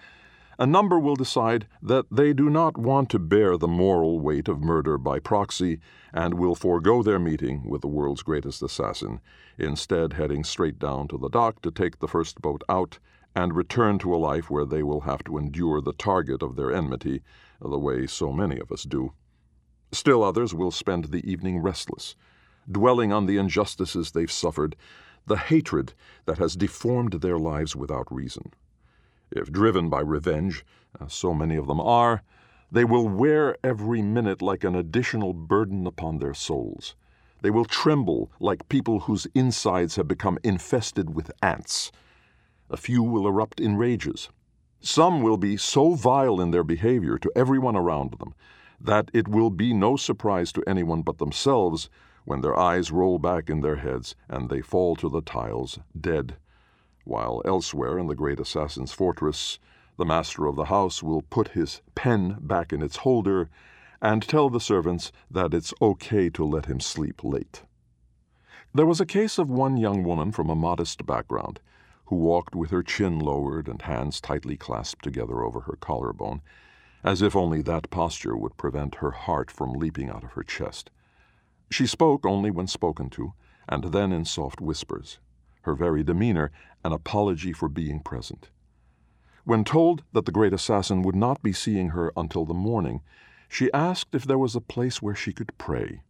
a 0.60 0.66
number 0.66 1.00
will 1.00 1.16
decide 1.16 1.66
that 1.80 2.04
they 2.10 2.34
do 2.34 2.50
not 2.50 2.76
want 2.76 3.08
to 3.08 3.18
bear 3.18 3.56
the 3.56 3.66
moral 3.66 4.20
weight 4.20 4.46
of 4.46 4.60
murder 4.60 4.98
by 4.98 5.18
proxy 5.18 5.80
and 6.12 6.34
will 6.34 6.54
forego 6.54 7.02
their 7.02 7.18
meeting 7.18 7.66
with 7.66 7.80
the 7.80 7.88
world's 7.88 8.22
greatest 8.22 8.62
assassin, 8.62 9.20
instead, 9.56 10.12
heading 10.12 10.44
straight 10.44 10.78
down 10.78 11.08
to 11.08 11.16
the 11.16 11.30
dock 11.30 11.62
to 11.62 11.70
take 11.70 11.98
the 11.98 12.06
first 12.06 12.42
boat 12.42 12.62
out 12.68 12.98
and 13.34 13.56
return 13.56 13.98
to 13.98 14.14
a 14.14 14.18
life 14.18 14.50
where 14.50 14.66
they 14.66 14.82
will 14.82 15.00
have 15.00 15.24
to 15.24 15.38
endure 15.38 15.80
the 15.80 15.94
target 15.94 16.42
of 16.42 16.56
their 16.56 16.70
enmity, 16.70 17.22
the 17.62 17.78
way 17.78 18.06
so 18.06 18.30
many 18.30 18.60
of 18.60 18.70
us 18.70 18.82
do. 18.82 19.14
Still 19.92 20.22
others 20.22 20.52
will 20.52 20.70
spend 20.70 21.06
the 21.06 21.28
evening 21.30 21.60
restless, 21.60 22.16
dwelling 22.70 23.14
on 23.14 23.24
the 23.24 23.38
injustices 23.38 24.10
they've 24.10 24.30
suffered, 24.30 24.76
the 25.26 25.38
hatred 25.38 25.94
that 26.26 26.36
has 26.36 26.54
deformed 26.54 27.14
their 27.14 27.38
lives 27.38 27.74
without 27.74 28.12
reason. 28.12 28.52
If 29.32 29.52
driven 29.52 29.88
by 29.88 30.00
revenge, 30.00 30.64
as 31.00 31.12
so 31.12 31.32
many 31.32 31.54
of 31.54 31.68
them 31.68 31.80
are, 31.80 32.22
they 32.72 32.84
will 32.84 33.08
wear 33.08 33.56
every 33.62 34.02
minute 34.02 34.42
like 34.42 34.64
an 34.64 34.74
additional 34.74 35.32
burden 35.32 35.86
upon 35.86 36.18
their 36.18 36.34
souls. 36.34 36.96
They 37.42 37.50
will 37.50 37.64
tremble 37.64 38.30
like 38.40 38.68
people 38.68 39.00
whose 39.00 39.26
insides 39.34 39.96
have 39.96 40.08
become 40.08 40.38
infested 40.42 41.14
with 41.14 41.30
ants. 41.42 41.92
A 42.68 42.76
few 42.76 43.02
will 43.02 43.26
erupt 43.26 43.60
in 43.60 43.76
rages. 43.76 44.30
Some 44.80 45.22
will 45.22 45.36
be 45.36 45.56
so 45.56 45.94
vile 45.94 46.40
in 46.40 46.50
their 46.50 46.64
behavior 46.64 47.18
to 47.18 47.32
everyone 47.36 47.76
around 47.76 48.14
them 48.18 48.34
that 48.80 49.10
it 49.12 49.28
will 49.28 49.50
be 49.50 49.74
no 49.74 49.96
surprise 49.96 50.52
to 50.52 50.64
anyone 50.66 51.02
but 51.02 51.18
themselves 51.18 51.90
when 52.24 52.40
their 52.40 52.58
eyes 52.58 52.90
roll 52.90 53.18
back 53.18 53.50
in 53.50 53.60
their 53.60 53.76
heads 53.76 54.16
and 54.28 54.48
they 54.48 54.60
fall 54.60 54.96
to 54.96 55.08
the 55.08 55.20
tiles 55.20 55.78
dead 55.98 56.36
while 57.04 57.42
elsewhere 57.44 57.98
in 57.98 58.06
the 58.06 58.14
great 58.14 58.40
assassin's 58.40 58.92
fortress, 58.92 59.58
the 59.96 60.04
master 60.04 60.46
of 60.46 60.56
the 60.56 60.66
house 60.66 61.02
will 61.02 61.22
put 61.22 61.48
his 61.48 61.82
pen 61.94 62.36
back 62.40 62.72
in 62.72 62.82
its 62.82 62.96
holder 62.98 63.50
and 64.00 64.22
tell 64.22 64.48
the 64.48 64.60
servants 64.60 65.12
that 65.30 65.52
it's 65.52 65.74
okay 65.82 66.30
to 66.30 66.44
let 66.44 66.66
him 66.66 66.80
sleep 66.80 67.22
late. 67.22 67.62
There 68.72 68.86
was 68.86 69.00
a 69.00 69.06
case 69.06 69.36
of 69.38 69.50
one 69.50 69.76
young 69.76 70.04
woman 70.04 70.32
from 70.32 70.48
a 70.48 70.54
modest 70.54 71.04
background 71.04 71.60
who 72.06 72.16
walked 72.16 72.54
with 72.54 72.70
her 72.70 72.82
chin 72.82 73.18
lowered 73.18 73.68
and 73.68 73.82
hands 73.82 74.20
tightly 74.20 74.56
clasped 74.56 75.04
together 75.04 75.42
over 75.42 75.60
her 75.60 75.76
collarbone, 75.80 76.40
as 77.04 77.22
if 77.22 77.36
only 77.36 77.62
that 77.62 77.90
posture 77.90 78.36
would 78.36 78.56
prevent 78.56 78.96
her 78.96 79.10
heart 79.10 79.50
from 79.50 79.72
leaping 79.72 80.08
out 80.08 80.24
of 80.24 80.32
her 80.32 80.42
chest. 80.42 80.90
She 81.70 81.86
spoke 81.86 82.26
only 82.26 82.50
when 82.50 82.66
spoken 82.66 83.10
to, 83.10 83.32
and 83.68 83.84
then 83.84 84.12
in 84.12 84.24
soft 84.24 84.60
whispers, 84.60 85.18
her 85.62 85.74
very 85.74 86.02
demeanor 86.02 86.50
an 86.84 86.92
apology 86.92 87.52
for 87.52 87.68
being 87.68 88.00
present. 88.00 88.50
When 89.44 89.64
told 89.64 90.02
that 90.12 90.26
the 90.26 90.32
great 90.32 90.52
assassin 90.52 91.02
would 91.02 91.16
not 91.16 91.42
be 91.42 91.52
seeing 91.52 91.90
her 91.90 92.12
until 92.16 92.44
the 92.44 92.54
morning, 92.54 93.00
she 93.48 93.72
asked 93.72 94.14
if 94.14 94.24
there 94.24 94.38
was 94.38 94.54
a 94.54 94.60
place 94.60 95.02
where 95.02 95.14
she 95.14 95.32
could 95.32 95.56
pray. 95.58 96.02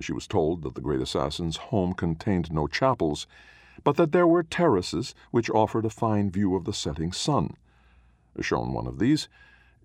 She 0.00 0.12
was 0.12 0.26
told 0.26 0.62
that 0.62 0.74
the 0.74 0.80
great 0.80 1.02
assassin's 1.02 1.56
home 1.56 1.92
contained 1.92 2.50
no 2.50 2.66
chapels, 2.66 3.26
but 3.84 3.96
that 3.96 4.12
there 4.12 4.26
were 4.26 4.42
terraces 4.42 5.14
which 5.30 5.50
offered 5.50 5.84
a 5.84 5.90
fine 5.90 6.30
view 6.30 6.54
of 6.54 6.64
the 6.64 6.72
setting 6.72 7.12
sun. 7.12 7.56
Shown 8.40 8.72
one 8.72 8.86
of 8.86 8.98
these, 8.98 9.28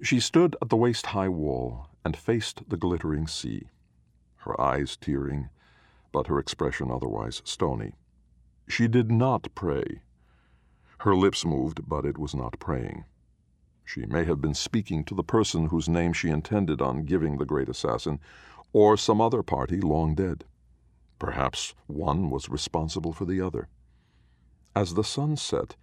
she 0.02 0.20
stood 0.20 0.56
at 0.62 0.70
the 0.70 0.78
waist 0.78 1.08
high 1.08 1.30
wall 1.30 1.90
and 2.06 2.16
faced 2.16 2.70
the 2.70 2.78
glittering 2.78 3.28
sea, 3.28 3.68
her 4.38 4.60
eyes 4.62 4.96
tearing, 4.96 5.50
but 6.14 6.28
her 6.28 6.40
expression 6.40 6.90
otherwise 6.90 7.42
stony. 7.44 7.94
She 8.70 8.88
did 8.88 9.12
not 9.12 9.54
pray. 9.56 10.02
Her 11.00 11.16
lips 11.16 11.46
moved, 11.46 11.88
but 11.88 12.06
it 12.06 12.18
was 12.18 12.34
not 12.34 12.60
praying. 12.60 13.06
She 13.86 14.06
may 14.06 14.26
have 14.26 14.42
been 14.42 14.54
speaking 14.54 15.04
to 15.06 15.16
the 15.16 15.24
person 15.24 15.68
whose 15.68 15.88
name 15.88 16.12
she 16.12 16.30
intended 16.30 16.82
on 16.82 17.06
giving 17.06 17.38
the 17.38 17.46
great 17.46 17.70
assassin, 17.70 18.20
or 18.74 18.98
some 18.98 19.22
other 19.22 19.44
party 19.44 19.80
long 19.80 20.16
dead. 20.16 20.44
Perhaps 21.20 21.74
one 21.88 22.30
was 22.30 22.50
responsible 22.50 23.14
for 23.14 23.26
the 23.26 23.40
other. 23.40 23.70
As 24.76 24.94
the 24.94 25.04
sun 25.04 25.38
set, 25.38 25.76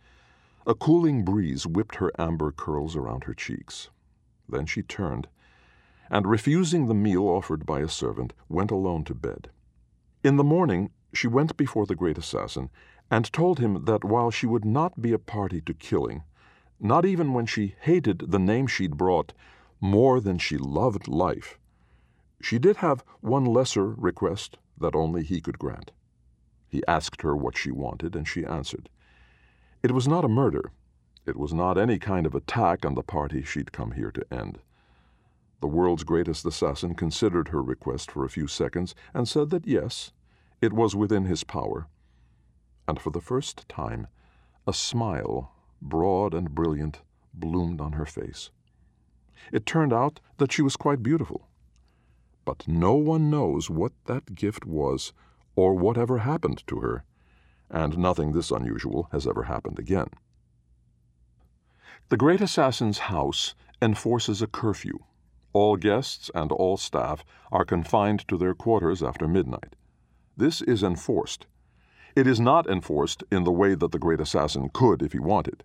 a 0.66 0.74
cooling 0.74 1.24
breeze 1.24 1.66
whipped 1.66 1.96
her 1.96 2.12
amber 2.18 2.52
curls 2.52 2.94
around 2.94 3.24
her 3.24 3.34
cheeks. 3.34 3.90
Then 4.48 4.66
she 4.66 4.82
turned, 4.82 5.28
and 6.10 6.26
refusing 6.26 6.86
the 6.86 6.94
meal 6.94 7.24
offered 7.24 7.64
by 7.64 7.80
a 7.80 7.88
servant, 7.88 8.32
went 8.48 8.70
alone 8.70 9.04
to 9.04 9.14
bed. 9.14 9.50
In 10.22 10.36
the 10.36 10.44
morning, 10.44 10.90
she 11.12 11.26
went 11.26 11.56
before 11.56 11.86
the 11.86 11.94
great 11.94 12.18
assassin 12.18 12.70
and 13.10 13.32
told 13.32 13.58
him 13.58 13.84
that 13.84 14.04
while 14.04 14.30
she 14.30 14.46
would 14.46 14.64
not 14.64 15.00
be 15.00 15.12
a 15.12 15.18
party 15.18 15.60
to 15.60 15.74
killing, 15.74 16.22
not 16.80 17.04
even 17.04 17.32
when 17.32 17.46
she 17.46 17.74
hated 17.80 18.30
the 18.30 18.38
name 18.38 18.66
she'd 18.66 18.96
brought 18.96 19.32
more 19.80 20.20
than 20.20 20.38
she 20.38 20.56
loved 20.58 21.08
life, 21.08 21.58
she 22.40 22.58
did 22.58 22.76
have 22.76 23.04
one 23.20 23.44
lesser 23.44 23.86
request 23.86 24.58
that 24.78 24.94
only 24.94 25.22
he 25.22 25.40
could 25.40 25.58
grant. 25.58 25.92
He 26.68 26.82
asked 26.88 27.22
her 27.22 27.36
what 27.36 27.56
she 27.56 27.70
wanted, 27.70 28.16
and 28.16 28.26
she 28.26 28.44
answered. 28.44 28.88
It 29.82 29.92
was 29.92 30.08
not 30.08 30.24
a 30.24 30.28
murder. 30.28 30.72
It 31.26 31.36
was 31.36 31.54
not 31.54 31.78
any 31.78 31.98
kind 31.98 32.26
of 32.26 32.34
attack 32.34 32.84
on 32.84 32.94
the 32.94 33.02
party 33.02 33.42
she'd 33.42 33.72
come 33.72 33.92
here 33.92 34.10
to 34.10 34.34
end. 34.34 34.58
The 35.60 35.68
world's 35.68 36.04
greatest 36.04 36.44
assassin 36.44 36.94
considered 36.94 37.48
her 37.48 37.62
request 37.62 38.10
for 38.10 38.24
a 38.24 38.28
few 38.28 38.46
seconds 38.46 38.94
and 39.14 39.26
said 39.26 39.50
that 39.50 39.66
yes, 39.66 40.12
it 40.60 40.72
was 40.72 40.94
within 40.94 41.24
his 41.24 41.44
power. 41.44 41.86
And 42.86 43.00
for 43.00 43.10
the 43.10 43.20
first 43.20 43.68
time, 43.68 44.06
a 44.66 44.72
smile, 44.72 45.52
broad 45.80 46.34
and 46.34 46.54
brilliant, 46.54 47.00
bloomed 47.32 47.80
on 47.80 47.92
her 47.92 48.06
face. 48.06 48.50
It 49.52 49.66
turned 49.66 49.92
out 49.92 50.20
that 50.38 50.52
she 50.52 50.62
was 50.62 50.76
quite 50.76 51.02
beautiful 51.02 51.48
but 52.44 52.68
no 52.68 52.94
one 52.94 53.30
knows 53.30 53.70
what 53.70 53.92
that 54.04 54.34
gift 54.34 54.66
was 54.66 55.12
or 55.56 55.74
whatever 55.74 56.18
happened 56.18 56.66
to 56.66 56.80
her, 56.80 57.04
and 57.70 57.96
nothing 57.96 58.32
this 58.32 58.50
unusual 58.50 59.08
has 59.12 59.26
ever 59.26 59.44
happened 59.44 59.78
again. 59.78 60.08
The 62.08 62.16
great 62.16 62.40
assassin's 62.40 62.98
house 63.10 63.54
enforces 63.80 64.42
a 64.42 64.46
curfew. 64.46 64.98
All 65.52 65.76
guests 65.76 66.30
and 66.34 66.50
all 66.52 66.76
staff 66.76 67.24
are 67.50 67.64
confined 67.64 68.26
to 68.28 68.36
their 68.36 68.54
quarters 68.54 69.02
after 69.02 69.28
midnight. 69.28 69.76
This 70.36 70.60
is 70.60 70.82
enforced. 70.82 71.46
It 72.16 72.28
is 72.28 72.38
not 72.38 72.68
enforced 72.68 73.24
in 73.32 73.42
the 73.42 73.50
way 73.50 73.74
that 73.74 73.90
the 73.90 73.98
great 73.98 74.20
assassin 74.20 74.70
could 74.72 75.02
if 75.02 75.12
he 75.12 75.18
wanted. 75.18 75.64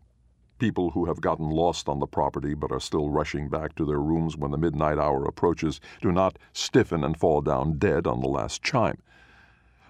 People 0.58 0.92
who 0.92 1.06
have 1.06 1.22
gotten 1.22 1.48
lost 1.48 1.88
on 1.88 2.00
the 2.00 2.08
property 2.08 2.56
but 2.56 2.72
are 2.72 2.80
still 2.80 3.12
rushing 3.12 3.50
back 3.50 3.76
to 3.76 3.86
their 3.86 4.00
rooms 4.00 4.36
when 4.36 4.50
the 4.50 4.58
midnight 4.58 4.98
hour 4.98 5.26
approaches 5.26 5.80
do 6.02 6.12
not 6.12 6.40
stiffen 6.52 7.04
and 7.04 7.20
fall 7.20 7.42
down 7.42 7.78
dead 7.78 8.08
on 8.08 8.22
the 8.22 8.28
last 8.28 8.64
chime. 8.64 8.98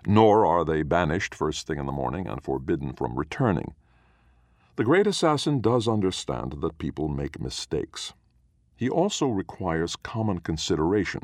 Nor 0.06 0.46
are 0.46 0.66
they 0.66 0.84
banished 0.84 1.34
first 1.34 1.66
thing 1.66 1.80
in 1.80 1.86
the 1.86 1.94
morning 1.94 2.28
and 2.28 2.44
forbidden 2.44 2.92
from 2.92 3.18
returning. 3.18 3.74
The 4.76 4.84
great 4.84 5.08
assassin 5.08 5.62
does 5.62 5.88
understand 5.88 6.58
that 6.60 6.78
people 6.78 7.08
make 7.08 7.40
mistakes. 7.40 8.14
He 8.76 8.90
also 8.90 9.28
requires 9.28 9.96
common 9.96 10.40
consideration. 10.40 11.24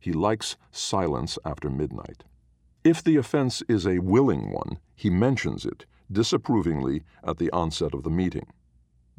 He 0.00 0.12
likes 0.12 0.56
silence 0.72 1.38
after 1.44 1.70
midnight. 1.70 2.24
If 2.84 3.02
the 3.02 3.16
offense 3.16 3.62
is 3.68 3.86
a 3.86 3.98
willing 3.98 4.50
one, 4.50 4.78
he 4.94 5.10
mentions 5.10 5.66
it 5.66 5.84
disapprovingly 6.10 7.02
at 7.22 7.38
the 7.38 7.50
onset 7.50 7.92
of 7.92 8.02
the 8.02 8.10
meeting 8.10 8.46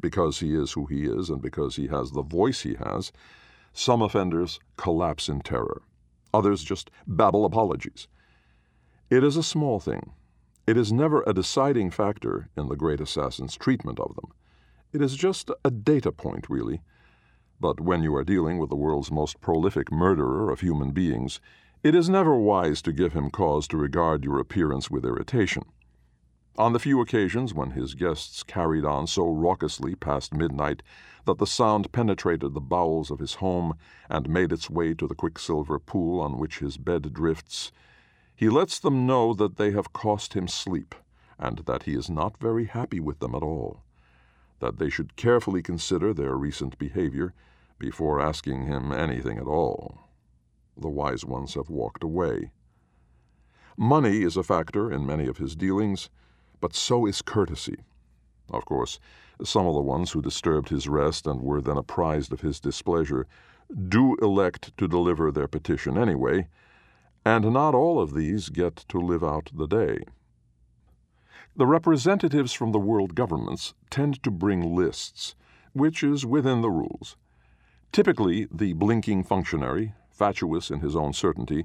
because 0.00 0.40
he 0.40 0.54
is 0.54 0.72
who 0.72 0.86
he 0.86 1.04
is 1.04 1.28
and 1.28 1.42
because 1.42 1.76
he 1.76 1.88
has 1.88 2.10
the 2.10 2.22
voice 2.22 2.62
he 2.62 2.74
has, 2.74 3.12
some 3.72 4.02
offenders 4.02 4.58
collapse 4.76 5.28
in 5.28 5.40
terror. 5.40 5.82
Others 6.32 6.64
just 6.64 6.90
babble 7.06 7.44
apologies. 7.44 8.08
It 9.10 9.22
is 9.22 9.36
a 9.36 9.42
small 9.42 9.78
thing. 9.78 10.12
It 10.66 10.76
is 10.76 10.92
never 10.92 11.22
a 11.26 11.34
deciding 11.34 11.90
factor 11.90 12.48
in 12.56 12.68
the 12.68 12.76
great 12.76 13.00
assassin's 13.00 13.56
treatment 13.56 14.00
of 14.00 14.14
them. 14.14 14.32
It 14.92 15.02
is 15.02 15.16
just 15.16 15.50
a 15.64 15.70
data 15.70 16.12
point, 16.12 16.48
really. 16.48 16.80
But 17.60 17.80
when 17.80 18.02
you 18.02 18.14
are 18.16 18.24
dealing 18.24 18.58
with 18.58 18.70
the 18.70 18.76
world's 18.76 19.10
most 19.10 19.40
prolific 19.40 19.92
murderer 19.92 20.50
of 20.50 20.60
human 20.60 20.92
beings, 20.92 21.40
it 21.82 21.94
is 21.94 22.10
never 22.10 22.36
wise 22.36 22.82
to 22.82 22.92
give 22.92 23.14
him 23.14 23.30
cause 23.30 23.66
to 23.66 23.76
regard 23.76 24.22
your 24.22 24.38
appearance 24.38 24.90
with 24.90 25.04
irritation. 25.04 25.64
On 26.58 26.74
the 26.74 26.78
few 26.78 27.00
occasions 27.00 27.54
when 27.54 27.70
his 27.70 27.94
guests 27.94 28.42
carried 28.42 28.84
on 28.84 29.06
so 29.06 29.26
raucously 29.26 29.94
past 29.94 30.34
midnight 30.34 30.82
that 31.24 31.38
the 31.38 31.46
sound 31.46 31.90
penetrated 31.90 32.52
the 32.52 32.60
bowels 32.60 33.10
of 33.10 33.18
his 33.18 33.34
home 33.34 33.74
and 34.10 34.28
made 34.28 34.52
its 34.52 34.68
way 34.68 34.92
to 34.92 35.06
the 35.06 35.14
quicksilver 35.14 35.78
pool 35.78 36.20
on 36.20 36.38
which 36.38 36.58
his 36.58 36.76
bed 36.76 37.14
drifts, 37.14 37.72
he 38.36 38.50
lets 38.50 38.78
them 38.78 39.06
know 39.06 39.32
that 39.32 39.56
they 39.56 39.70
have 39.70 39.94
cost 39.94 40.34
him 40.34 40.48
sleep, 40.48 40.94
and 41.38 41.60
that 41.60 41.84
he 41.84 41.94
is 41.94 42.10
not 42.10 42.38
very 42.40 42.66
happy 42.66 43.00
with 43.00 43.20
them 43.20 43.34
at 43.34 43.42
all, 43.42 43.82
that 44.58 44.78
they 44.78 44.90
should 44.90 45.16
carefully 45.16 45.62
consider 45.62 46.12
their 46.12 46.34
recent 46.34 46.76
behavior 46.78 47.32
before 47.78 48.20
asking 48.20 48.66
him 48.66 48.92
anything 48.92 49.38
at 49.38 49.46
all. 49.46 50.09
The 50.80 50.88
wise 50.88 51.24
ones 51.24 51.54
have 51.54 51.70
walked 51.70 52.02
away. 52.02 52.50
Money 53.76 54.22
is 54.22 54.36
a 54.36 54.42
factor 54.42 54.90
in 54.90 55.06
many 55.06 55.26
of 55.26 55.38
his 55.38 55.54
dealings 55.54 56.10
but 56.60 56.74
so 56.74 57.06
is 57.06 57.22
courtesy. 57.22 57.78
Of 58.50 58.64
course, 58.64 59.00
some 59.42 59.66
of 59.66 59.74
the 59.74 59.80
ones 59.80 60.12
who 60.12 60.22
disturbed 60.22 60.68
his 60.68 60.88
rest 60.88 61.26
and 61.26 61.40
were 61.40 61.60
then 61.60 61.76
apprised 61.76 62.32
of 62.32 62.42
his 62.42 62.60
displeasure 62.60 63.26
do 63.88 64.16
elect 64.16 64.76
to 64.76 64.88
deliver 64.88 65.30
their 65.30 65.48
petition 65.48 65.96
anyway, 65.96 66.48
and 67.24 67.52
not 67.52 67.74
all 67.74 68.00
of 68.00 68.14
these 68.14 68.48
get 68.48 68.76
to 68.88 68.98
live 68.98 69.24
out 69.24 69.50
the 69.54 69.66
day. 69.66 70.04
The 71.56 71.66
representatives 71.66 72.52
from 72.52 72.72
the 72.72 72.78
world 72.78 73.14
governments 73.14 73.74
tend 73.90 74.22
to 74.22 74.30
bring 74.30 74.74
lists, 74.74 75.34
which 75.72 76.02
is 76.02 76.26
within 76.26 76.60
the 76.60 76.70
rules. 76.70 77.16
Typically, 77.92 78.48
the 78.52 78.72
blinking 78.72 79.24
functionary, 79.24 79.94
fatuous 80.20 80.70
in 80.70 80.80
his 80.80 80.94
own 80.94 81.14
certainty, 81.14 81.64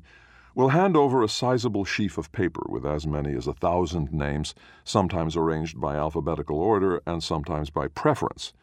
will 0.56 0.70
hand 0.70 0.96
over 0.96 1.22
a 1.22 1.28
sizable 1.28 1.84
sheaf 1.84 2.18
of 2.18 2.32
paper 2.32 2.64
with 2.70 2.86
as 2.86 3.06
many 3.06 3.36
as 3.36 3.48
a 3.48 3.54
thousand 3.54 4.14
names, 4.14 4.56
sometimes 4.86 5.36
arranged 5.36 5.82
by 5.82 5.98
alphabetical 5.98 6.58
order 6.58 7.02
and 7.06 7.22
sometimes 7.22 7.70
by 7.70 7.90
preference. 7.90 8.54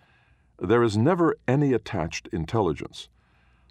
There 0.58 0.82
is 0.82 0.96
never 0.96 1.36
any 1.46 1.74
attached 1.74 2.26
intelligence. 2.32 3.10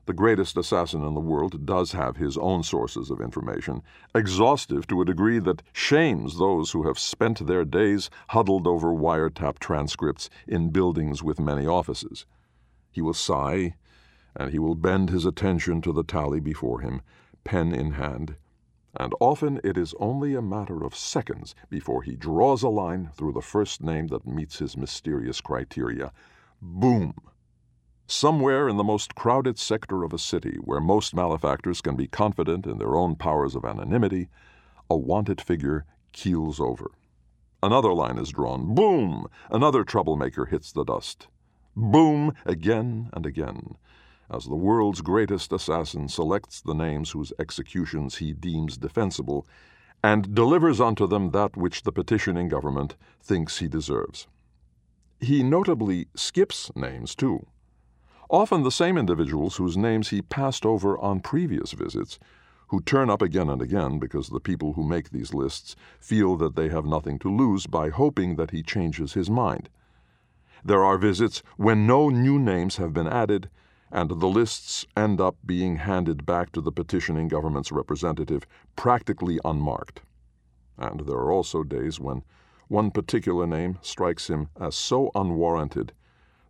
The 0.06 0.14
greatest 0.14 0.56
assassin 0.58 1.04
in 1.04 1.16
the 1.16 1.20
world 1.20 1.66
does 1.66 1.94
have 1.94 2.18
his 2.18 2.38
own 2.38 2.62
sources 2.62 3.10
of 3.10 3.20
information, 3.20 3.82
exhaustive 4.14 4.86
to 4.88 5.02
a 5.02 5.06
degree 5.06 5.40
that 5.40 5.64
shames 5.74 6.38
those 6.38 6.72
who 6.72 6.84
have 6.84 7.00
spent 7.00 7.48
their 7.48 7.66
days 7.66 8.12
huddled 8.28 8.68
over 8.68 8.90
wiretap 8.94 9.58
transcripts 9.58 10.30
in 10.48 10.70
buildings 10.70 11.24
with 11.24 11.40
many 11.40 11.66
offices. 11.66 12.28
He 12.92 13.02
will 13.02 13.16
sigh, 13.16 13.74
and 14.36 14.52
he 14.52 14.60
will 14.60 14.76
bend 14.76 15.10
his 15.10 15.26
attention 15.26 15.82
to 15.82 15.92
the 15.92 16.04
tally 16.04 16.40
before 16.40 16.82
him 16.82 17.02
pen 17.44 17.74
in 17.74 17.92
hand, 17.92 18.36
and 18.96 19.14
often 19.20 19.60
it 19.64 19.78
is 19.78 19.96
only 20.00 20.36
a 20.36 20.42
matter 20.42 20.84
of 20.84 20.96
seconds 20.96 21.56
before 21.70 22.04
he 22.04 22.16
draws 22.16 22.62
a 22.62 22.70
line 22.70 23.10
through 23.14 23.32
the 23.32 23.42
first 23.42 23.82
name 23.82 24.08
that 24.08 24.28
meets 24.28 24.60
his 24.60 24.78
mysterious 24.78 25.42
criteria. 25.42 26.12
Boom! 26.62 27.14
Somewhere 28.08 28.68
in 28.68 28.78
the 28.78 28.84
most 28.84 29.16
crowded 29.16 29.58
sector 29.58 30.04
of 30.04 30.12
a 30.14 30.20
city, 30.20 30.58
where 30.62 30.82
most 30.82 31.16
malefactors 31.16 31.82
can 31.82 31.96
be 31.96 32.08
confident 32.08 32.66
in 32.66 32.78
their 32.78 32.96
own 32.96 33.16
powers 33.16 33.56
of 33.56 33.64
anonymity, 33.64 34.28
a 34.90 34.96
wanted 34.98 35.40
figure 35.40 35.86
keels 36.12 36.60
over. 36.60 36.92
Another 37.64 37.94
line 37.94 38.18
is 38.18 38.30
drawn. 38.30 38.76
Boom! 38.76 39.28
Another 39.50 39.84
troublemaker 39.84 40.46
hits 40.46 40.72
the 40.72 40.84
dust. 40.84 41.28
Boom! 41.76 42.34
Again 42.46 43.10
and 43.14 43.26
again, 43.26 43.78
as 44.32 44.46
the 44.46 44.56
world's 44.56 45.02
greatest 45.02 45.52
assassin 45.52 46.08
selects 46.08 46.62
the 46.62 46.74
names 46.74 47.12
whose 47.12 47.34
executions 47.38 48.16
he 48.18 48.34
deems 48.34 48.78
defensible 48.78 49.46
and 50.04 50.34
delivers 50.34 50.82
unto 50.82 51.06
them 51.06 51.32
that 51.32 51.56
which 51.56 51.84
the 51.84 51.92
petitioning 51.92 52.48
government 52.48 52.96
thinks 53.22 53.60
he 53.60 53.68
deserves. 53.68 54.28
He 55.20 55.44
notably 55.44 56.08
skips 56.16 56.72
names, 56.76 57.14
too 57.14 57.46
often 58.32 58.64
the 58.64 58.72
same 58.72 58.98
individuals 58.98 59.58
whose 59.58 59.76
names 59.76 60.08
he 60.08 60.22
passed 60.22 60.66
over 60.66 60.98
on 61.00 61.20
previous 61.20 61.74
visits, 61.74 62.18
who 62.70 62.80
turn 62.82 63.10
up 63.10 63.22
again 63.22 63.50
and 63.50 63.62
again 63.62 64.00
because 64.00 64.30
the 64.30 64.40
people 64.40 64.74
who 64.74 64.88
make 64.88 65.10
these 65.10 65.34
lists 65.34 65.76
feel 66.00 66.38
that 66.38 66.56
they 66.56 66.70
have 66.70 66.86
nothing 66.86 67.20
to 67.20 67.30
lose 67.30 67.68
by 67.68 67.90
hoping 67.90 68.38
that 68.38 68.52
he 68.52 68.64
changes 68.64 69.14
his 69.14 69.30
mind. 69.30 69.68
There 70.64 70.84
are 70.84 70.98
visits 70.98 71.44
when 71.58 71.86
no 71.86 72.08
new 72.08 72.40
names 72.40 72.78
have 72.78 72.94
been 72.94 73.08
added, 73.08 73.50
and 73.92 74.10
the 74.10 74.28
lists 74.28 74.86
end 74.96 75.20
up 75.20 75.36
being 75.46 75.76
handed 75.76 76.26
back 76.26 76.52
to 76.52 76.62
the 76.62 76.72
petitioning 76.72 77.28
government's 77.28 77.72
representative 77.72 78.46
practically 78.76 79.40
unmarked. 79.44 80.02
And 80.78 81.02
there 81.02 81.18
are 81.18 81.32
also 81.32 81.64
days 81.64 82.00
when 82.00 82.24
one 82.70 82.92
particular 82.92 83.46
name 83.46 83.78
strikes 83.82 84.30
him 84.30 84.48
as 84.60 84.76
so 84.76 85.12
unwarranted 85.14 85.92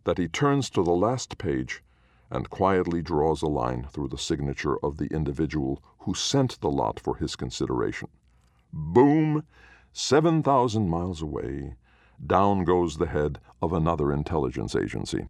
that 0.04 0.18
he 0.18 0.28
turns 0.28 0.70
to 0.70 0.82
the 0.82 0.92
last 0.92 1.36
page 1.36 1.82
and 2.30 2.48
quietly 2.48 3.02
draws 3.02 3.42
a 3.42 3.48
line 3.48 3.86
through 3.90 4.08
the 4.08 4.18
signature 4.18 4.78
of 4.78 4.96
the 4.96 5.06
individual 5.06 5.82
who 6.00 6.14
sent 6.14 6.60
the 6.60 6.70
lot 6.70 6.98
for 7.00 7.16
his 7.16 7.36
consideration. 7.36 8.08
Boom! 8.72 9.44
7,000 9.92 10.88
miles 10.88 11.20
away, 11.20 11.74
down 12.24 12.64
goes 12.64 12.96
the 12.96 13.06
head 13.06 13.38
of 13.60 13.72
another 13.72 14.12
intelligence 14.12 14.74
agency. 14.74 15.28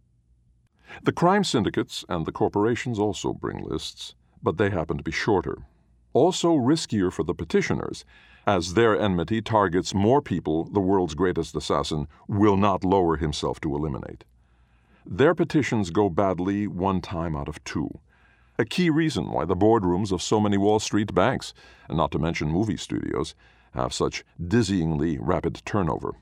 The 1.03 1.11
crime 1.11 1.43
syndicates 1.43 2.05
and 2.09 2.25
the 2.25 2.31
corporations 2.31 2.99
also 2.99 3.33
bring 3.33 3.63
lists, 3.63 4.15
but 4.41 4.57
they 4.57 4.69
happen 4.69 4.97
to 4.97 5.03
be 5.03 5.11
shorter. 5.11 5.59
Also 6.13 6.53
riskier 6.55 7.11
for 7.11 7.23
the 7.23 7.33
petitioners, 7.33 8.05
as 8.45 8.73
their 8.73 8.99
enmity 8.99 9.41
targets 9.41 9.93
more 9.93 10.21
people 10.21 10.65
the 10.65 10.79
world's 10.79 11.15
greatest 11.15 11.55
assassin 11.55 12.07
will 12.27 12.57
not 12.57 12.83
lower 12.83 13.17
himself 13.17 13.59
to 13.61 13.75
eliminate. 13.75 14.23
Their 15.05 15.33
petitions 15.33 15.89
go 15.89 16.09
badly 16.09 16.67
one 16.67 17.01
time 17.01 17.35
out 17.35 17.47
of 17.47 17.63
two. 17.63 17.99
A 18.59 18.65
key 18.65 18.89
reason 18.89 19.31
why 19.31 19.45
the 19.45 19.55
boardrooms 19.55 20.11
of 20.11 20.21
so 20.21 20.39
many 20.39 20.57
Wall 20.57 20.79
Street 20.79 21.13
banks, 21.13 21.53
and 21.87 21.97
not 21.97 22.11
to 22.11 22.19
mention 22.19 22.49
movie 22.49 22.77
studios, 22.77 23.33
have 23.73 23.93
such 23.93 24.23
dizzyingly 24.39 25.17
rapid 25.19 25.61
turnover. 25.65 26.13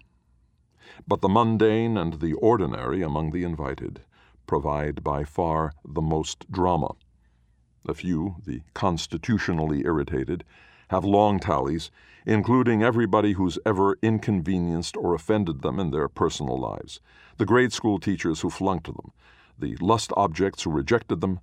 But 1.07 1.21
the 1.21 1.29
mundane 1.29 1.97
and 1.97 2.13
the 2.21 2.33
ordinary 2.33 3.01
among 3.01 3.31
the 3.31 3.43
invited 3.43 4.01
provide 4.47 5.03
by 5.03 5.23
far 5.23 5.73
the 5.85 6.01
most 6.01 6.51
drama. 6.51 6.91
A 7.87 7.93
few, 7.93 8.35
the 8.45 8.61
constitutionally 8.73 9.83
irritated, 9.85 10.43
have 10.89 11.05
long 11.05 11.39
tallies, 11.39 11.89
including 12.25 12.83
everybody 12.83 13.33
who's 13.33 13.57
ever 13.65 13.97
inconvenienced 14.01 14.95
or 14.97 15.13
offended 15.13 15.61
them 15.61 15.79
in 15.79 15.91
their 15.91 16.07
personal 16.07 16.59
lives 16.59 16.99
the 17.37 17.45
grade 17.45 17.73
school 17.73 17.99
teachers 17.99 18.41
who 18.41 18.51
flunked 18.51 18.85
them, 18.85 19.11
the 19.57 19.75
lust 19.77 20.11
objects 20.15 20.61
who 20.61 20.69
rejected 20.69 21.21
them, 21.21 21.39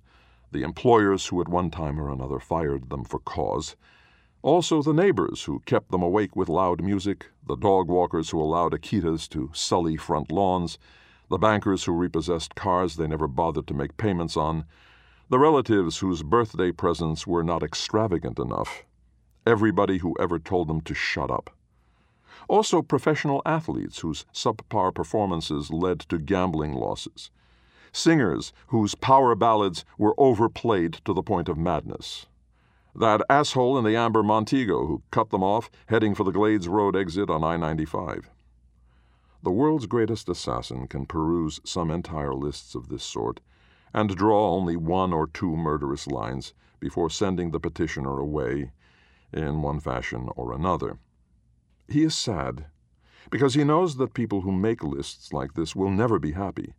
the 0.51 0.63
employers 0.63 1.27
who 1.27 1.41
at 1.41 1.49
one 1.49 1.69
time 1.69 1.99
or 1.99 2.09
another 2.09 2.39
fired 2.39 2.89
them 2.89 3.03
for 3.03 3.19
cause, 3.19 3.75
also 4.41 4.81
the 4.81 4.93
neighbors 4.93 5.43
who 5.43 5.59
kept 5.65 5.91
them 5.91 6.01
awake 6.01 6.35
with 6.37 6.47
loud 6.47 6.81
music, 6.81 7.31
the 7.45 7.57
dog 7.57 7.89
walkers 7.89 8.29
who 8.29 8.41
allowed 8.41 8.71
Akitas 8.71 9.27
to 9.27 9.51
sully 9.53 9.97
front 9.97 10.31
lawns, 10.31 10.77
the 11.29 11.37
bankers 11.37 11.83
who 11.83 11.91
repossessed 11.91 12.55
cars 12.55 12.95
they 12.95 13.07
never 13.07 13.27
bothered 13.27 13.67
to 13.67 13.73
make 13.73 13.97
payments 13.97 14.35
on, 14.35 14.65
the 15.29 15.39
relatives 15.39 15.99
whose 15.99 16.23
birthday 16.23 16.71
presents 16.71 17.27
were 17.27 17.43
not 17.43 17.61
extravagant 17.61 18.39
enough, 18.39 18.83
everybody 19.45 19.99
who 19.99 20.15
ever 20.19 20.39
told 20.39 20.67
them 20.67 20.81
to 20.81 20.93
shut 20.95 21.29
up. 21.29 21.51
Also, 22.47 22.81
professional 22.81 23.43
athletes 23.45 23.99
whose 23.99 24.25
subpar 24.33 24.93
performances 24.93 25.69
led 25.69 25.99
to 25.99 26.17
gambling 26.17 26.73
losses. 26.73 27.29
Singers 27.91 28.51
whose 28.67 28.95
power 28.95 29.35
ballads 29.35 29.85
were 29.99 30.15
overplayed 30.17 30.93
to 31.05 31.13
the 31.13 31.23
point 31.23 31.47
of 31.47 31.57
madness. 31.57 32.25
That 32.95 33.21
asshole 33.29 33.77
in 33.77 33.83
the 33.83 33.95
amber 33.95 34.23
Montego 34.23 34.87
who 34.87 35.03
cut 35.11 35.29
them 35.29 35.43
off 35.43 35.69
heading 35.87 36.15
for 36.15 36.23
the 36.23 36.31
Glades 36.31 36.67
Road 36.67 36.95
exit 36.95 37.29
on 37.29 37.43
I 37.43 37.55
95. 37.55 38.31
The 39.41 39.51
world's 39.51 39.85
greatest 39.85 40.27
assassin 40.27 40.87
can 40.87 41.05
peruse 41.05 41.61
some 41.63 41.89
entire 41.89 42.33
lists 42.33 42.75
of 42.75 42.89
this 42.89 43.03
sort 43.03 43.39
and 43.93 44.15
draw 44.15 44.53
only 44.53 44.75
one 44.75 45.13
or 45.13 45.27
two 45.27 45.55
murderous 45.55 46.07
lines 46.07 46.53
before 46.79 47.09
sending 47.09 47.51
the 47.51 47.59
petitioner 47.59 48.19
away 48.19 48.71
in 49.31 49.61
one 49.61 49.79
fashion 49.79 50.29
or 50.35 50.53
another. 50.53 50.99
He 51.87 52.03
is 52.03 52.15
sad 52.15 52.65
because 53.29 53.53
he 53.53 53.63
knows 53.63 53.95
that 53.97 54.13
people 54.13 54.41
who 54.41 54.51
make 54.51 54.83
lists 54.83 55.31
like 55.31 55.53
this 55.53 55.75
will 55.75 55.89
never 55.89 56.19
be 56.19 56.33
happy, 56.33 56.73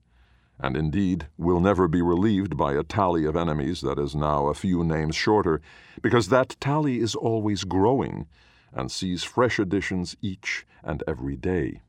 and 0.59 0.77
indeed 0.77 1.29
will 1.39 1.61
never 1.61 1.89
be 1.89 2.03
relieved 2.03 2.57
by 2.57 2.75
a 2.75 2.83
tally 2.83 3.25
of 3.25 3.37
enemies 3.37 3.81
that 3.81 3.99
is 3.99 4.15
now 4.15 4.49
a 4.49 4.55
few 4.55 4.85
names 4.85 5.17
shorter, 5.17 5.61
because 6.03 6.29
that 6.29 6.57
tally 6.61 6.99
is 6.99 7.15
always 7.15 7.65
growing 7.65 8.27
and 8.73 8.91
sees 8.91 9.25
fresh 9.25 9.59
additions 9.59 10.17
each 10.21 10.67
and 10.83 11.03
every 11.07 11.37
day. 11.37 11.81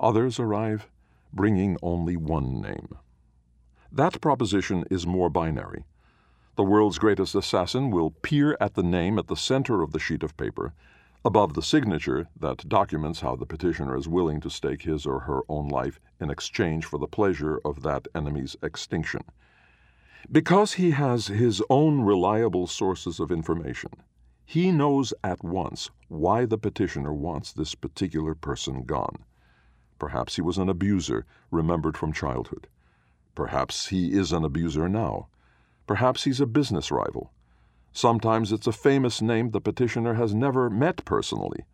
Others 0.00 0.38
arrive 0.38 0.88
bringing 1.32 1.76
only 1.82 2.16
one 2.16 2.60
name. 2.60 2.96
That 3.90 4.20
proposition 4.20 4.84
is 4.90 5.06
more 5.06 5.30
binary. 5.30 5.84
The 6.56 6.64
world's 6.64 6.98
greatest 6.98 7.34
assassin 7.34 7.90
will 7.90 8.10
peer 8.10 8.56
at 8.60 8.74
the 8.74 8.82
name 8.82 9.18
at 9.18 9.26
the 9.26 9.36
center 9.36 9.82
of 9.82 9.92
the 9.92 9.98
sheet 9.98 10.22
of 10.22 10.36
paper 10.36 10.74
Above 11.26 11.54
the 11.54 11.62
signature, 11.62 12.28
that 12.38 12.68
documents 12.68 13.20
how 13.20 13.34
the 13.34 13.46
petitioner 13.46 13.96
is 13.96 14.06
willing 14.06 14.42
to 14.42 14.50
stake 14.50 14.82
his 14.82 15.06
or 15.06 15.20
her 15.20 15.40
own 15.48 15.68
life 15.68 15.98
in 16.20 16.28
exchange 16.28 16.84
for 16.84 16.98
the 16.98 17.06
pleasure 17.06 17.62
of 17.64 17.82
that 17.82 18.06
enemy's 18.14 18.56
extinction. 18.62 19.22
Because 20.30 20.74
he 20.74 20.90
has 20.90 21.28
his 21.28 21.62
own 21.70 22.02
reliable 22.02 22.66
sources 22.66 23.20
of 23.20 23.32
information, 23.32 23.90
he 24.44 24.70
knows 24.70 25.14
at 25.24 25.42
once 25.42 25.90
why 26.08 26.44
the 26.44 26.58
petitioner 26.58 27.14
wants 27.14 27.54
this 27.54 27.74
particular 27.74 28.34
person 28.34 28.84
gone. 28.84 29.24
Perhaps 29.98 30.36
he 30.36 30.42
was 30.42 30.58
an 30.58 30.68
abuser 30.68 31.24
remembered 31.50 31.96
from 31.96 32.12
childhood. 32.12 32.68
Perhaps 33.34 33.88
he 33.88 34.12
is 34.12 34.32
an 34.32 34.44
abuser 34.44 34.88
now. 34.88 35.28
Perhaps 35.86 36.24
he's 36.24 36.40
a 36.40 36.46
business 36.46 36.90
rival. 36.90 37.32
Sometimes 37.92 38.52
it's 38.52 38.66
a 38.66 38.72
famous 38.72 39.22
name 39.22 39.50
the 39.50 39.60
petitioner 39.60 40.14
has 40.14 40.34
never 40.34 40.68
met 40.68 41.04
personally. 41.04 41.64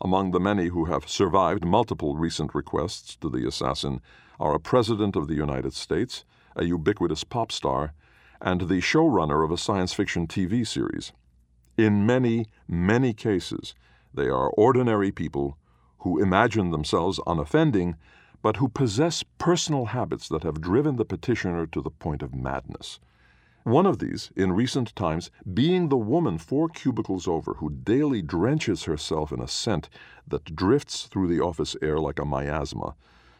Among 0.00 0.30
the 0.30 0.40
many 0.40 0.68
who 0.68 0.86
have 0.86 1.08
survived 1.08 1.64
multiple 1.64 2.16
recent 2.16 2.54
requests 2.54 3.16
to 3.16 3.28
the 3.28 3.46
assassin 3.46 4.00
are 4.38 4.54
a 4.54 4.60
President 4.60 5.16
of 5.16 5.28
the 5.28 5.34
United 5.34 5.74
States, 5.74 6.24
a 6.56 6.64
ubiquitous 6.64 7.24
pop 7.24 7.52
star, 7.52 7.92
and 8.40 8.62
the 8.62 8.80
showrunner 8.80 9.44
of 9.44 9.50
a 9.50 9.58
science 9.58 9.92
fiction 9.92 10.26
TV 10.26 10.66
series. 10.66 11.12
In 11.76 12.06
many, 12.06 12.46
many 12.66 13.12
cases, 13.12 13.74
they 14.12 14.28
are 14.28 14.50
ordinary 14.50 15.12
people 15.12 15.58
who 16.00 16.20
imagine 16.20 16.70
themselves 16.70 17.20
unoffending, 17.26 17.96
but 18.42 18.56
who 18.56 18.68
possess 18.68 19.22
personal 19.38 19.86
habits 19.86 20.28
that 20.28 20.42
have 20.42 20.60
driven 20.60 20.96
the 20.96 21.04
petitioner 21.04 21.66
to 21.66 21.82
the 21.82 21.90
point 21.90 22.22
of 22.22 22.34
madness. 22.34 22.98
One 23.64 23.84
of 23.84 23.98
these, 23.98 24.30
in 24.34 24.52
recent 24.52 24.96
times, 24.96 25.30
being 25.52 25.90
the 25.90 25.98
woman 25.98 26.38
four 26.38 26.70
cubicles 26.70 27.28
over 27.28 27.54
who 27.54 27.68
daily 27.68 28.22
drenches 28.22 28.84
herself 28.84 29.32
in 29.32 29.40
a 29.40 29.48
scent 29.48 29.90
that 30.26 30.56
drifts 30.56 31.02
through 31.02 31.28
the 31.28 31.42
office 31.42 31.76
air 31.82 31.98
like 31.98 32.18
a 32.18 32.24
miasma, 32.24 32.94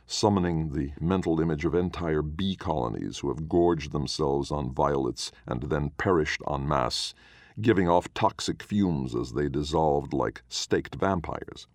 summoning 0.07 0.75
the 0.75 0.93
mental 1.01 1.41
image 1.41 1.65
of 1.65 1.75
entire 1.75 2.21
bee 2.21 2.55
colonies 2.55 3.21
who 3.21 3.29
have 3.29 3.49
gorged 3.49 3.93
themselves 3.93 4.51
on 4.51 4.75
violets 4.75 5.33
and 5.47 5.63
then 5.65 5.91
perished 5.97 6.43
en 6.51 6.69
masse, 6.69 7.15
giving 7.59 7.89
off 7.89 8.13
toxic 8.13 8.63
fumes 8.63 9.15
as 9.15 9.33
they 9.33 9.49
dissolved 9.49 10.13
like 10.13 10.43
staked 10.51 10.97
vampires. 10.97 11.67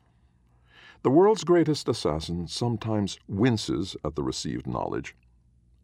The 1.05 1.11
world's 1.11 1.43
greatest 1.43 1.87
assassin 1.87 2.47
sometimes 2.47 3.19
winces 3.27 3.95
at 4.03 4.15
the 4.15 4.23
received 4.23 4.65
knowledge. 4.65 5.15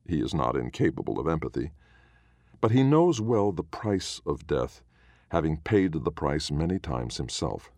He 0.07 0.19
is 0.19 0.33
not 0.33 0.57
incapable 0.57 1.19
of 1.19 1.27
empathy 1.27 1.69
but 2.61 2.71
he 2.71 2.83
knows 2.83 3.19
well 3.19 3.51
the 3.51 3.63
price 3.63 4.19
of 4.25 4.47
death, 4.47 4.81
having 5.29 5.57
paid 5.57 5.93
the 5.93 6.11
price 6.11 6.49
many 6.51 6.79
times 6.79 7.17
himself. 7.17 7.71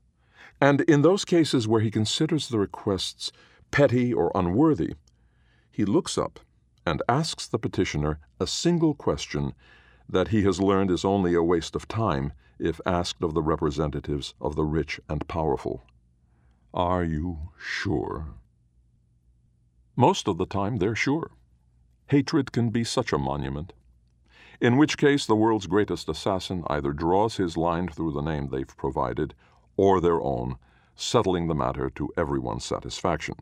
And 0.61 0.81
in 0.81 1.01
those 1.01 1.25
cases 1.25 1.67
where 1.67 1.81
he 1.81 1.89
considers 1.89 2.49
the 2.49 2.59
requests 2.59 3.31
petty 3.71 4.13
or 4.13 4.31
unworthy, 4.35 4.95
he 5.69 5.85
looks 5.85 6.17
up 6.17 6.39
and 6.85 7.01
asks 7.09 7.47
the 7.47 7.59
petitioner 7.59 8.19
a 8.39 8.47
single 8.47 8.93
question 8.93 9.53
that 10.07 10.27
he 10.29 10.43
has 10.43 10.61
learned 10.61 10.91
is 10.91 11.05
only 11.05 11.33
a 11.33 11.41
waste 11.41 11.75
of 11.75 11.87
time 11.87 12.33
if 12.59 12.79
asked 12.85 13.23
of 13.23 13.33
the 13.33 13.41
representatives 13.41 14.33
of 14.39 14.55
the 14.55 14.65
rich 14.65 14.99
and 15.09 15.27
powerful. 15.27 15.83
Are 16.73 17.03
you 17.03 17.51
sure? 17.59 18.33
Most 19.95 20.27
of 20.27 20.39
the 20.39 20.47
time, 20.47 20.77
they're 20.77 20.95
sure. 20.95 21.29
Hatred 22.07 22.51
can 22.51 22.71
be 22.71 22.83
such 22.83 23.13
a 23.13 23.19
monument. 23.19 23.73
In 24.59 24.77
which 24.77 24.97
case, 24.97 25.27
the 25.27 25.35
world's 25.35 25.67
greatest 25.67 26.09
assassin 26.09 26.63
either 26.67 26.91
draws 26.91 27.37
his 27.37 27.57
line 27.57 27.89
through 27.89 28.13
the 28.13 28.21
name 28.21 28.47
they've 28.47 28.75
provided 28.75 29.35
or 29.77 30.01
their 30.01 30.19
own, 30.19 30.55
settling 30.95 31.47
the 31.47 31.53
matter 31.53 31.91
to 31.91 32.11
everyone's 32.17 32.65
satisfaction. 32.65 33.35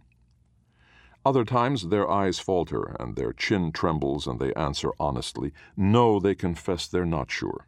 Other 1.25 1.45
times 1.45 1.87
their 1.87 2.11
eyes 2.11 2.39
falter 2.39 2.97
and 2.99 3.15
their 3.15 3.31
chin 3.31 3.71
trembles 3.71 4.27
and 4.27 4.41
they 4.41 4.53
answer 4.55 4.91
honestly, 4.99 5.53
No, 5.77 6.19
they 6.19 6.35
confess 6.35 6.85
they're 6.85 7.05
not 7.05 7.31
sure. 7.31 7.65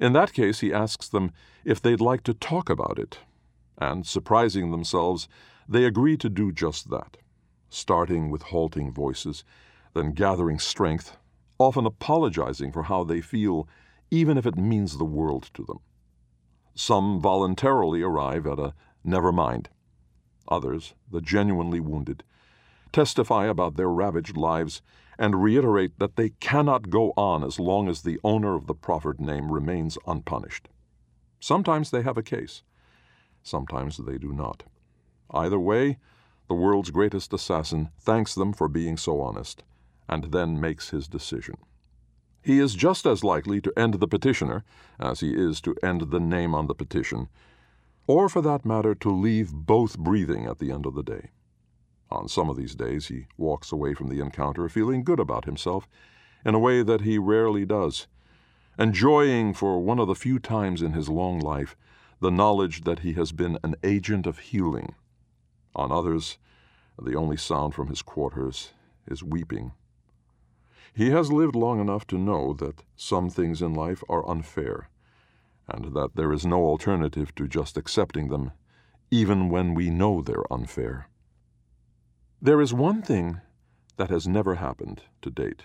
In 0.00 0.14
that 0.14 0.32
case, 0.32 0.60
he 0.60 0.72
asks 0.72 1.08
them 1.08 1.30
if 1.64 1.80
they'd 1.80 2.00
like 2.00 2.24
to 2.24 2.34
talk 2.34 2.68
about 2.68 2.98
it, 2.98 3.20
and, 3.78 4.06
surprising 4.06 4.70
themselves, 4.70 5.28
they 5.68 5.84
agree 5.84 6.16
to 6.16 6.28
do 6.28 6.52
just 6.52 6.90
that, 6.90 7.16
starting 7.68 8.30
with 8.30 8.42
halting 8.42 8.92
voices, 8.92 9.44
then 9.94 10.12
gathering 10.12 10.58
strength, 10.58 11.16
often 11.58 11.86
apologizing 11.86 12.70
for 12.72 12.84
how 12.84 13.04
they 13.04 13.20
feel, 13.20 13.68
even 14.10 14.38
if 14.38 14.46
it 14.46 14.56
means 14.56 14.96
the 14.96 15.04
world 15.04 15.50
to 15.54 15.64
them. 15.64 15.78
Some 16.74 17.20
voluntarily 17.20 18.02
arrive 18.02 18.46
at 18.46 18.58
a 18.58 18.74
never 19.02 19.32
mind. 19.32 19.68
Others, 20.48 20.94
the 21.10 21.20
genuinely 21.20 21.80
wounded, 21.80 22.22
testify 22.92 23.46
about 23.46 23.76
their 23.76 23.88
ravaged 23.88 24.36
lives, 24.36 24.82
and 25.18 25.42
reiterate 25.42 25.98
that 25.98 26.16
they 26.16 26.30
cannot 26.40 26.90
go 26.90 27.12
on 27.16 27.42
as 27.42 27.58
long 27.58 27.88
as 27.88 28.02
the 28.02 28.20
owner 28.22 28.54
of 28.54 28.66
the 28.66 28.74
proffered 28.74 29.20
name 29.20 29.50
remains 29.50 29.96
unpunished. 30.06 30.68
Sometimes 31.40 31.90
they 31.90 32.02
have 32.02 32.18
a 32.18 32.22
case, 32.22 32.62
sometimes 33.46 33.96
they 33.98 34.18
do 34.18 34.32
not. 34.32 34.64
Either 35.30 35.58
way, 35.58 35.98
the 36.48 36.54
world's 36.54 36.90
greatest 36.90 37.32
assassin 37.32 37.90
thanks 37.98 38.34
them 38.34 38.52
for 38.52 38.68
being 38.68 38.96
so 38.96 39.20
honest, 39.20 39.64
and 40.08 40.24
then 40.32 40.60
makes 40.60 40.90
his 40.90 41.08
decision. 41.08 41.56
He 42.42 42.60
is 42.60 42.74
just 42.74 43.06
as 43.06 43.24
likely 43.24 43.60
to 43.60 43.72
end 43.76 43.94
the 43.94 44.06
petitioner 44.06 44.64
as 45.00 45.20
he 45.20 45.34
is 45.34 45.60
to 45.62 45.74
end 45.82 46.10
the 46.10 46.20
name 46.20 46.54
on 46.54 46.68
the 46.68 46.74
petition, 46.74 47.28
or 48.06 48.28
for 48.28 48.40
that 48.42 48.64
matter, 48.64 48.94
to 48.94 49.10
leave 49.10 49.52
both 49.52 49.98
breathing 49.98 50.46
at 50.46 50.58
the 50.58 50.70
end 50.70 50.86
of 50.86 50.94
the 50.94 51.02
day. 51.02 51.30
On 52.08 52.28
some 52.28 52.48
of 52.48 52.56
these 52.56 52.76
days, 52.76 53.08
he 53.08 53.26
walks 53.36 53.72
away 53.72 53.94
from 53.94 54.08
the 54.08 54.20
encounter 54.20 54.68
feeling 54.68 55.02
good 55.02 55.18
about 55.18 55.44
himself 55.44 55.88
in 56.44 56.54
a 56.54 56.60
way 56.60 56.84
that 56.84 57.00
he 57.00 57.18
rarely 57.18 57.64
does, 57.64 58.06
enjoying 58.78 59.52
for 59.52 59.82
one 59.82 59.98
of 59.98 60.06
the 60.06 60.14
few 60.14 60.38
times 60.38 60.82
in 60.82 60.92
his 60.92 61.08
long 61.08 61.40
life 61.40 61.76
the 62.20 62.30
knowledge 62.30 62.84
that 62.84 63.00
he 63.00 63.12
has 63.14 63.32
been 63.32 63.58
an 63.62 63.74
agent 63.82 64.26
of 64.26 64.38
healing. 64.38 64.94
On 65.74 65.92
others, 65.92 66.38
the 67.00 67.14
only 67.14 67.36
sound 67.36 67.74
from 67.74 67.88
his 67.88 68.02
quarters 68.02 68.72
is 69.06 69.22
weeping. 69.22 69.72
He 70.94 71.10
has 71.10 71.30
lived 71.30 71.54
long 71.54 71.78
enough 71.80 72.06
to 72.06 72.16
know 72.16 72.54
that 72.54 72.82
some 72.96 73.28
things 73.28 73.60
in 73.60 73.74
life 73.74 74.02
are 74.08 74.26
unfair, 74.28 74.88
and 75.68 75.94
that 75.94 76.16
there 76.16 76.32
is 76.32 76.46
no 76.46 76.64
alternative 76.64 77.34
to 77.34 77.46
just 77.46 77.76
accepting 77.76 78.28
them, 78.28 78.52
even 79.10 79.50
when 79.50 79.74
we 79.74 79.90
know 79.90 80.22
they're 80.22 80.50
unfair. 80.50 81.08
There 82.40 82.62
is 82.62 82.72
one 82.72 83.02
thing 83.02 83.40
that 83.98 84.10
has 84.10 84.26
never 84.26 84.54
happened 84.54 85.02
to 85.20 85.30
date. 85.30 85.64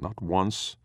Not 0.00 0.20
once, 0.20 0.76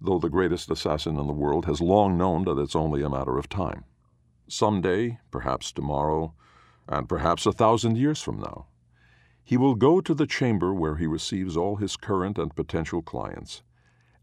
though 0.00 0.18
the 0.18 0.28
greatest 0.28 0.70
assassin 0.70 1.18
in 1.18 1.26
the 1.26 1.32
world 1.32 1.66
has 1.66 1.80
long 1.80 2.16
known 2.16 2.44
that 2.44 2.58
it's 2.58 2.76
only 2.76 3.02
a 3.02 3.08
matter 3.08 3.38
of 3.38 3.48
time. 3.48 3.84
Some 4.54 4.82
day, 4.82 5.18
perhaps 5.30 5.72
tomorrow, 5.72 6.34
and 6.86 7.08
perhaps 7.08 7.46
a 7.46 7.52
thousand 7.52 7.96
years 7.96 8.20
from 8.20 8.38
now, 8.38 8.66
he 9.42 9.56
will 9.56 9.74
go 9.74 10.02
to 10.02 10.12
the 10.12 10.26
chamber 10.26 10.74
where 10.74 10.96
he 10.96 11.06
receives 11.06 11.56
all 11.56 11.76
his 11.76 11.96
current 11.96 12.36
and 12.36 12.54
potential 12.54 13.00
clients, 13.00 13.62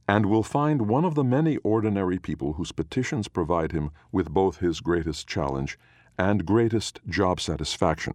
and 0.08 0.28
will 0.28 0.44
find 0.44 0.88
one 0.88 1.04
of 1.04 1.16
the 1.16 1.24
many 1.24 1.58
ordinary 1.64 2.20
people 2.20 2.54
whose 2.54 2.72
petitions 2.72 3.28
provide 3.28 3.72
him 3.72 3.90
with 4.12 4.30
both 4.30 4.58
his 4.58 4.82
greatest 4.82 5.28
challenge 5.28 5.80
and 6.16 6.46
greatest 6.46 7.00
job 7.10 7.42
satisfaction. 7.42 8.14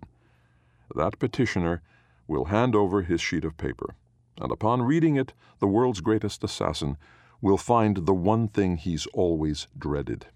That 0.95 1.19
petitioner 1.19 1.83
will 2.29 2.45
hand 2.45 2.77
over 2.77 3.03
his 3.03 3.21
sheet 3.21 3.45
of 3.45 3.57
paper, 3.57 3.97
and 4.41 4.53
upon 4.53 4.83
reading 4.83 5.17
it, 5.17 5.33
the 5.59 5.67
world's 5.67 6.01
greatest 6.01 6.45
assassin 6.45 6.97
will 7.41 7.59
find 7.59 8.07
the 8.07 8.15
one 8.15 8.47
thing 8.47 8.77
he's 8.77 9.07
always 9.07 9.67
dreaded 9.77 10.27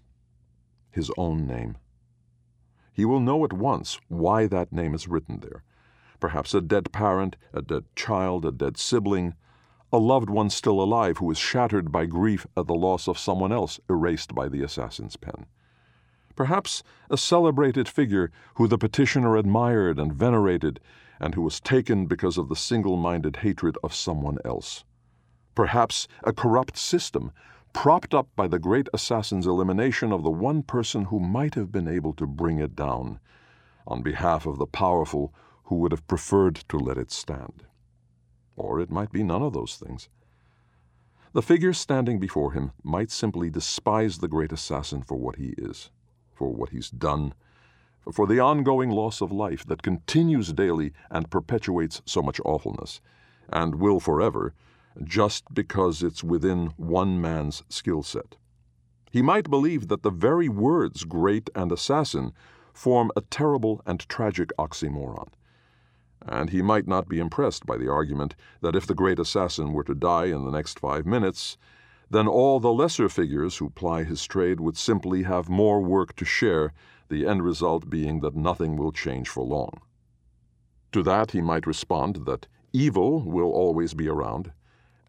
his 0.99 1.11
own 1.17 1.47
name. 1.47 1.77
He 2.91 3.05
will 3.05 3.21
know 3.21 3.45
at 3.45 3.53
once 3.53 3.99
why 4.09 4.47
that 4.47 4.73
name 4.73 4.93
is 4.93 5.07
written 5.07 5.39
there. 5.39 5.63
Perhaps 6.19 6.53
a 6.53 6.59
dead 6.59 6.91
parent, 6.91 7.37
a 7.53 7.61
dead 7.61 7.85
child, 7.95 8.43
a 8.45 8.51
dead 8.51 8.77
sibling, 8.77 9.33
a 9.93 9.97
loved 9.97 10.29
one 10.29 10.49
still 10.49 10.81
alive 10.81 11.17
who 11.17 11.31
is 11.31 11.37
shattered 11.37 11.89
by 11.89 12.05
grief 12.05 12.45
at 12.57 12.67
the 12.67 12.75
loss 12.75 13.07
of 13.07 13.17
someone 13.17 13.53
else 13.53 13.79
erased 13.89 14.35
by 14.35 14.49
the 14.49 14.61
assassin's 14.61 15.15
pen. 15.15 15.45
Perhaps 16.35 16.83
a 17.09 17.15
celebrated 17.15 17.87
figure 17.87 18.29
who 18.55 18.67
the 18.67 18.77
petitioner 18.77 19.37
admired 19.37 19.97
and 19.97 20.13
venerated 20.13 20.81
and 21.21 21.35
who 21.35 21.41
was 21.41 21.61
taken 21.61 22.05
because 22.07 22.37
of 22.37 22.49
the 22.49 22.55
single 22.55 22.97
minded 22.97 23.37
hatred 23.37 23.77
of 23.81 23.95
someone 23.95 24.37
else. 24.43 24.83
Perhaps 25.55 26.09
a 26.25 26.33
corrupt 26.33 26.77
system, 26.77 27.31
propped 27.73 28.13
up 28.13 28.27
by 28.35 28.47
the 28.47 28.59
great 28.59 28.87
assassin's 28.93 29.47
elimination 29.47 30.11
of 30.11 30.23
the 30.23 30.29
one 30.29 30.63
person 30.63 31.05
who 31.05 31.19
might 31.19 31.55
have 31.55 31.71
been 31.71 31.87
able 31.87 32.13
to 32.13 32.25
bring 32.25 32.59
it 32.59 32.75
down, 32.75 33.19
on 33.87 34.01
behalf 34.01 34.45
of 34.45 34.57
the 34.57 34.67
powerful 34.67 35.33
who 35.65 35.75
would 35.75 35.91
have 35.91 36.07
preferred 36.07 36.55
to 36.55 36.77
let 36.77 36.97
it 36.97 37.11
stand. 37.11 37.63
Or 38.55 38.79
it 38.79 38.89
might 38.89 39.11
be 39.11 39.23
none 39.23 39.41
of 39.41 39.53
those 39.53 39.75
things. 39.75 40.09
The 41.31 41.41
figure 41.43 41.73
standing 41.73 42.19
before 42.19 42.53
him 42.53 42.71
might 42.83 43.11
simply 43.11 43.49
despise 43.49 44.17
the 44.17 44.27
great 44.27 44.51
assassin 44.51 45.03
for 45.03 45.15
what 45.15 45.35
he 45.35 45.53
is, 45.57 45.91
for 46.33 46.51
what 46.51 46.69
he's 46.69 46.89
done, 46.89 47.33
for 48.11 48.25
the 48.25 48.39
ongoing 48.39 48.89
loss 48.89 49.21
of 49.21 49.31
life 49.31 49.63
that 49.67 49.83
continues 49.83 50.51
daily 50.53 50.91
and 51.11 51.29
perpetuates 51.29 52.01
so 52.05 52.23
much 52.23 52.41
awfulness, 52.43 52.99
and 53.49 53.75
will 53.75 53.99
forever, 53.99 54.53
just 55.03 55.53
because 55.53 56.03
it's 56.03 56.23
within 56.23 56.73
one 56.77 57.21
man's 57.21 57.63
skill 57.69 58.03
set. 58.03 58.35
He 59.11 59.21
might 59.21 59.49
believe 59.49 59.87
that 59.87 60.03
the 60.03 60.11
very 60.11 60.49
words 60.49 61.03
great 61.03 61.49
and 61.55 61.71
assassin 61.71 62.33
form 62.73 63.11
a 63.15 63.21
terrible 63.21 63.81
and 63.85 64.07
tragic 64.07 64.51
oxymoron. 64.57 65.29
And 66.21 66.49
he 66.49 66.61
might 66.61 66.87
not 66.87 67.07
be 67.07 67.19
impressed 67.19 67.65
by 67.65 67.77
the 67.77 67.89
argument 67.89 68.35
that 68.61 68.75
if 68.75 68.85
the 68.85 68.93
great 68.93 69.19
assassin 69.19 69.73
were 69.73 69.83
to 69.85 69.95
die 69.95 70.25
in 70.25 70.45
the 70.45 70.51
next 70.51 70.79
five 70.79 71.05
minutes, 71.05 71.57
then 72.09 72.27
all 72.27 72.59
the 72.59 72.73
lesser 72.73 73.09
figures 73.09 73.57
who 73.57 73.69
ply 73.69 74.03
his 74.03 74.25
trade 74.25 74.59
would 74.59 74.77
simply 74.77 75.23
have 75.23 75.49
more 75.49 75.81
work 75.81 76.15
to 76.15 76.25
share 76.25 76.73
the 77.09 77.25
end 77.25 77.43
result 77.43 77.89
being 77.89 78.19
that 78.19 78.35
nothing 78.35 78.75
will 78.75 78.91
change 78.91 79.29
for 79.29 79.43
long. 79.43 79.81
To 80.91 81.03
that 81.03 81.31
he 81.31 81.41
might 81.41 81.67
respond 81.67 82.25
that 82.25 82.47
evil 82.73 83.21
will 83.21 83.51
always 83.51 83.93
be 83.93 84.07
around, 84.07 84.51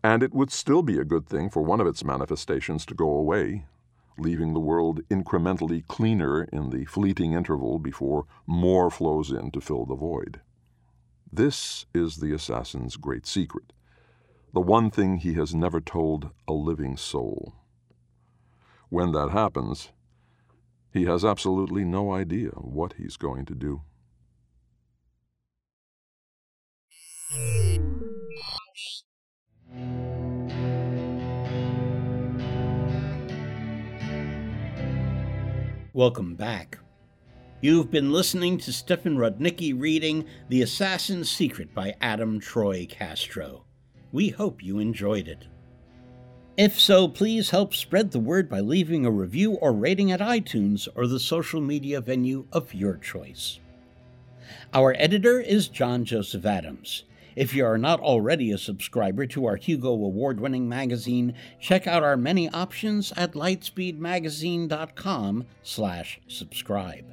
and 0.03 0.23
it 0.23 0.33
would 0.33 0.51
still 0.51 0.83
be 0.83 0.99
a 0.99 1.05
good 1.05 1.27
thing 1.27 1.51
for 1.51 1.63
one 1.63 1.81
of 1.81 1.87
its 1.87 2.05
manifestations 2.05 2.87
to 2.87 2.95
go 2.95 3.09
away, 3.09 3.67
leaving 4.19 4.53
the 4.53 4.61
world 4.61 5.07
incrementally 5.09 5.87
cleaner 5.87 6.45
in 6.45 6.71
the 6.71 6.85
fleeting 6.87 7.33
interval 7.33 7.79
before 7.79 8.27
more 8.47 8.91
flows 8.91 9.31
in 9.31 9.51
to 9.51 9.61
fill 9.61 9.85
the 9.85 9.95
void. 9.95 10.41
This 11.33 11.87
is 11.95 12.17
the 12.17 12.33
assassin's 12.33 12.97
great 12.97 13.27
secret, 13.27 13.73
the 14.53 14.61
one 14.61 14.91
thing 14.91 15.17
he 15.17 15.35
has 15.35 15.55
never 15.55 15.81
told 15.81 16.31
a 16.49 16.53
living 16.53 16.97
soul. 16.97 17.55
When 18.89 19.13
that 19.13 19.31
happens, 19.31 19.91
he 20.93 21.05
has 21.05 21.25
absolutely 21.25 21.85
no 21.85 22.13
idea 22.13 22.51
what 22.51 22.95
he's 22.95 23.17
going 23.17 23.47
to 23.47 23.55
do. 23.55 23.83
Welcome 35.93 36.37
back. 36.37 36.79
You've 37.61 37.91
been 37.91 38.13
listening 38.13 38.59
to 38.59 38.73
Stefan 38.73 39.17
Rudnicki 39.17 39.75
reading 39.77 40.25
The 40.49 40.63
Assassin's 40.63 41.29
Secret 41.29 41.75
by 41.75 41.97
Adam 42.01 42.39
Troy 42.39 42.87
Castro. 42.89 43.65
We 44.13 44.29
hope 44.29 44.63
you 44.63 44.79
enjoyed 44.79 45.27
it. 45.27 45.49
If 46.57 46.79
so, 46.79 47.09
please 47.09 47.51
help 47.51 47.75
spread 47.75 48.13
the 48.13 48.21
word 48.21 48.49
by 48.49 48.61
leaving 48.61 49.05
a 49.05 49.11
review 49.11 49.55
or 49.55 49.73
rating 49.73 50.13
at 50.13 50.21
iTunes 50.21 50.87
or 50.95 51.09
the 51.09 51.19
social 51.19 51.61
media 51.61 52.01
venue 52.01 52.47
of 52.53 52.73
your 52.73 52.97
choice. 52.97 53.59
Our 54.73 54.95
editor 54.97 55.41
is 55.41 55.67
John 55.67 56.05
Joseph 56.05 56.47
Adams. 56.47 57.03
If 57.41 57.55
you 57.55 57.65
are 57.65 57.79
not 57.79 58.01
already 58.01 58.53
a 58.53 58.59
subscriber 58.59 59.25
to 59.29 59.47
our 59.47 59.57
Hugo 59.57 59.89
Award 59.89 60.41
winning 60.41 60.69
magazine, 60.69 61.33
check 61.59 61.87
out 61.87 62.03
our 62.03 62.19
many 62.19 62.51
options 62.51 63.15
at 63.17 63.33
lightspeedmagazine.com 63.33 65.47
slash 65.63 66.21
subscribe. 66.29 67.07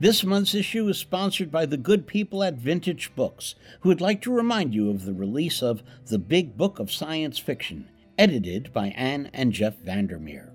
This 0.00 0.24
month's 0.24 0.56
issue 0.56 0.88
is 0.88 0.98
sponsored 0.98 1.52
by 1.52 1.66
the 1.66 1.76
good 1.76 2.08
people 2.08 2.42
at 2.42 2.54
Vintage 2.54 3.14
Books, 3.14 3.54
who 3.82 3.90
would 3.90 4.00
like 4.00 4.20
to 4.22 4.32
remind 4.32 4.74
you 4.74 4.90
of 4.90 5.04
the 5.04 5.14
release 5.14 5.62
of 5.62 5.84
The 6.06 6.18
Big 6.18 6.56
Book 6.56 6.80
of 6.80 6.90
Science 6.90 7.38
Fiction, 7.38 7.88
edited 8.18 8.72
by 8.72 8.88
Anne 8.88 9.30
and 9.32 9.52
Jeff 9.52 9.76
Vandermeer. 9.76 10.52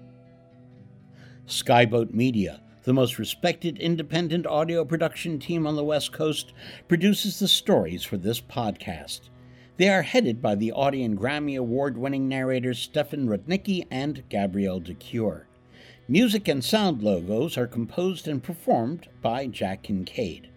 Skyboat 1.48 2.14
Media, 2.14 2.60
the 2.84 2.94
most 2.94 3.20
respected 3.20 3.78
independent 3.78 4.48
audio 4.48 4.84
production 4.84 5.40
team 5.40 5.68
on 5.68 5.76
the 5.76 5.84
West 5.84 6.12
Coast, 6.12 6.54
produces 6.88 7.40
the 7.40 7.48
stories 7.48 8.04
for 8.04 8.18
this 8.18 8.42
podcast. 8.42 9.30
They 9.78 9.90
are 9.90 10.02
headed 10.02 10.42
by 10.42 10.56
the 10.56 10.72
Audie 10.72 11.04
and 11.04 11.18
Grammy 11.18 11.58
Award 11.58 11.98
winning 11.98 12.28
narrators 12.28 12.80
Stefan 12.80 13.28
Rudnicki 13.28 13.86
and 13.90 14.24
Gabrielle 14.30 14.80
de 14.80 14.94
Cuir. 14.94 15.48
Music 16.08 16.48
and 16.48 16.64
sound 16.64 17.02
logos 17.02 17.58
are 17.58 17.68
composed 17.68 18.28
and 18.28 18.44
performed 18.44 19.08
by 19.22 19.48
Jack 19.48 19.84
Kincaid. 19.84 20.50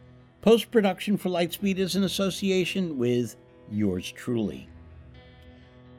Post 0.42 0.70
production 0.70 1.16
for 1.16 1.30
Lightspeed 1.30 1.78
is 1.78 1.96
in 1.96 2.04
association 2.04 2.98
with 2.98 3.36
yours 3.70 4.10
truly. 4.12 4.68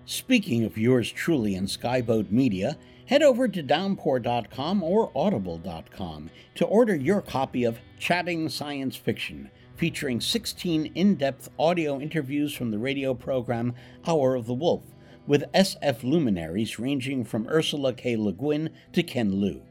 Speaking 0.05 0.65
of 0.65 0.77
yours 0.77 1.11
truly 1.11 1.55
and 1.55 1.67
Skyboat 1.67 2.29
Media, 2.29 2.77
head 3.05 3.21
over 3.21 3.47
to 3.47 3.61
downpour.com 3.61 4.83
or 4.83 5.11
audible.com 5.15 6.29
to 6.55 6.65
order 6.65 6.95
your 6.95 7.21
copy 7.21 7.63
of 7.63 7.79
Chatting 7.99 8.49
Science 8.49 8.95
Fiction, 8.95 9.49
featuring 9.75 10.21
16 10.21 10.91
in 10.95 11.15
depth 11.15 11.49
audio 11.59 11.99
interviews 11.99 12.53
from 12.53 12.71
the 12.71 12.79
radio 12.79 13.13
program 13.13 13.73
Hour 14.07 14.35
of 14.35 14.45
the 14.45 14.53
Wolf 14.53 14.83
with 15.27 15.51
SF 15.53 16.03
luminaries 16.03 16.79
ranging 16.79 17.23
from 17.23 17.47
Ursula 17.47 17.93
K. 17.93 18.15
Le 18.15 18.31
Guin 18.31 18.69
to 18.93 19.03
Ken 19.03 19.41
Liu. 19.41 19.61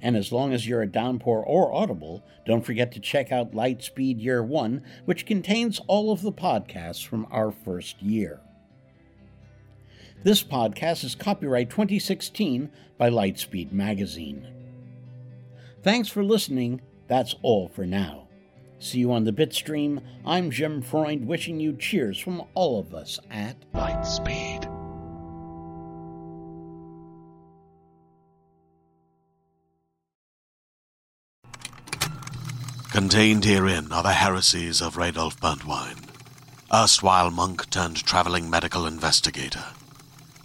And 0.00 0.16
as 0.16 0.30
long 0.30 0.52
as 0.52 0.66
you're 0.66 0.82
a 0.82 0.90
Downpour 0.90 1.44
or 1.44 1.74
Audible, 1.74 2.22
don't 2.46 2.64
forget 2.64 2.92
to 2.92 3.00
check 3.00 3.32
out 3.32 3.52
Lightspeed 3.52 4.22
Year 4.22 4.42
1, 4.42 4.82
which 5.04 5.26
contains 5.26 5.80
all 5.88 6.12
of 6.12 6.22
the 6.22 6.32
podcasts 6.32 7.04
from 7.04 7.26
our 7.30 7.50
first 7.50 8.00
year. 8.00 8.40
This 10.24 10.42
podcast 10.42 11.04
is 11.04 11.14
copyright 11.14 11.70
2016 11.70 12.70
by 12.98 13.08
Lightspeed 13.08 13.70
Magazine. 13.70 14.48
Thanks 15.82 16.08
for 16.08 16.24
listening. 16.24 16.80
That's 17.06 17.36
all 17.42 17.68
for 17.68 17.86
now. 17.86 18.26
See 18.80 18.98
you 18.98 19.12
on 19.12 19.22
the 19.22 19.32
Bitstream. 19.32 20.02
I'm 20.26 20.50
Jim 20.50 20.82
Freund, 20.82 21.26
wishing 21.26 21.60
you 21.60 21.72
cheers 21.76 22.18
from 22.18 22.42
all 22.54 22.80
of 22.80 22.94
us 22.94 23.20
at 23.30 23.56
Lightspeed. 23.72 24.64
Contained 32.90 33.44
herein 33.44 33.92
are 33.92 34.02
the 34.02 34.12
heresies 34.14 34.82
of 34.82 34.96
Radolf 34.96 35.38
Burntwine, 35.38 36.08
erstwhile 36.74 37.30
monk 37.30 37.70
turned 37.70 38.04
traveling 38.04 38.50
medical 38.50 38.84
investigator. 38.84 39.64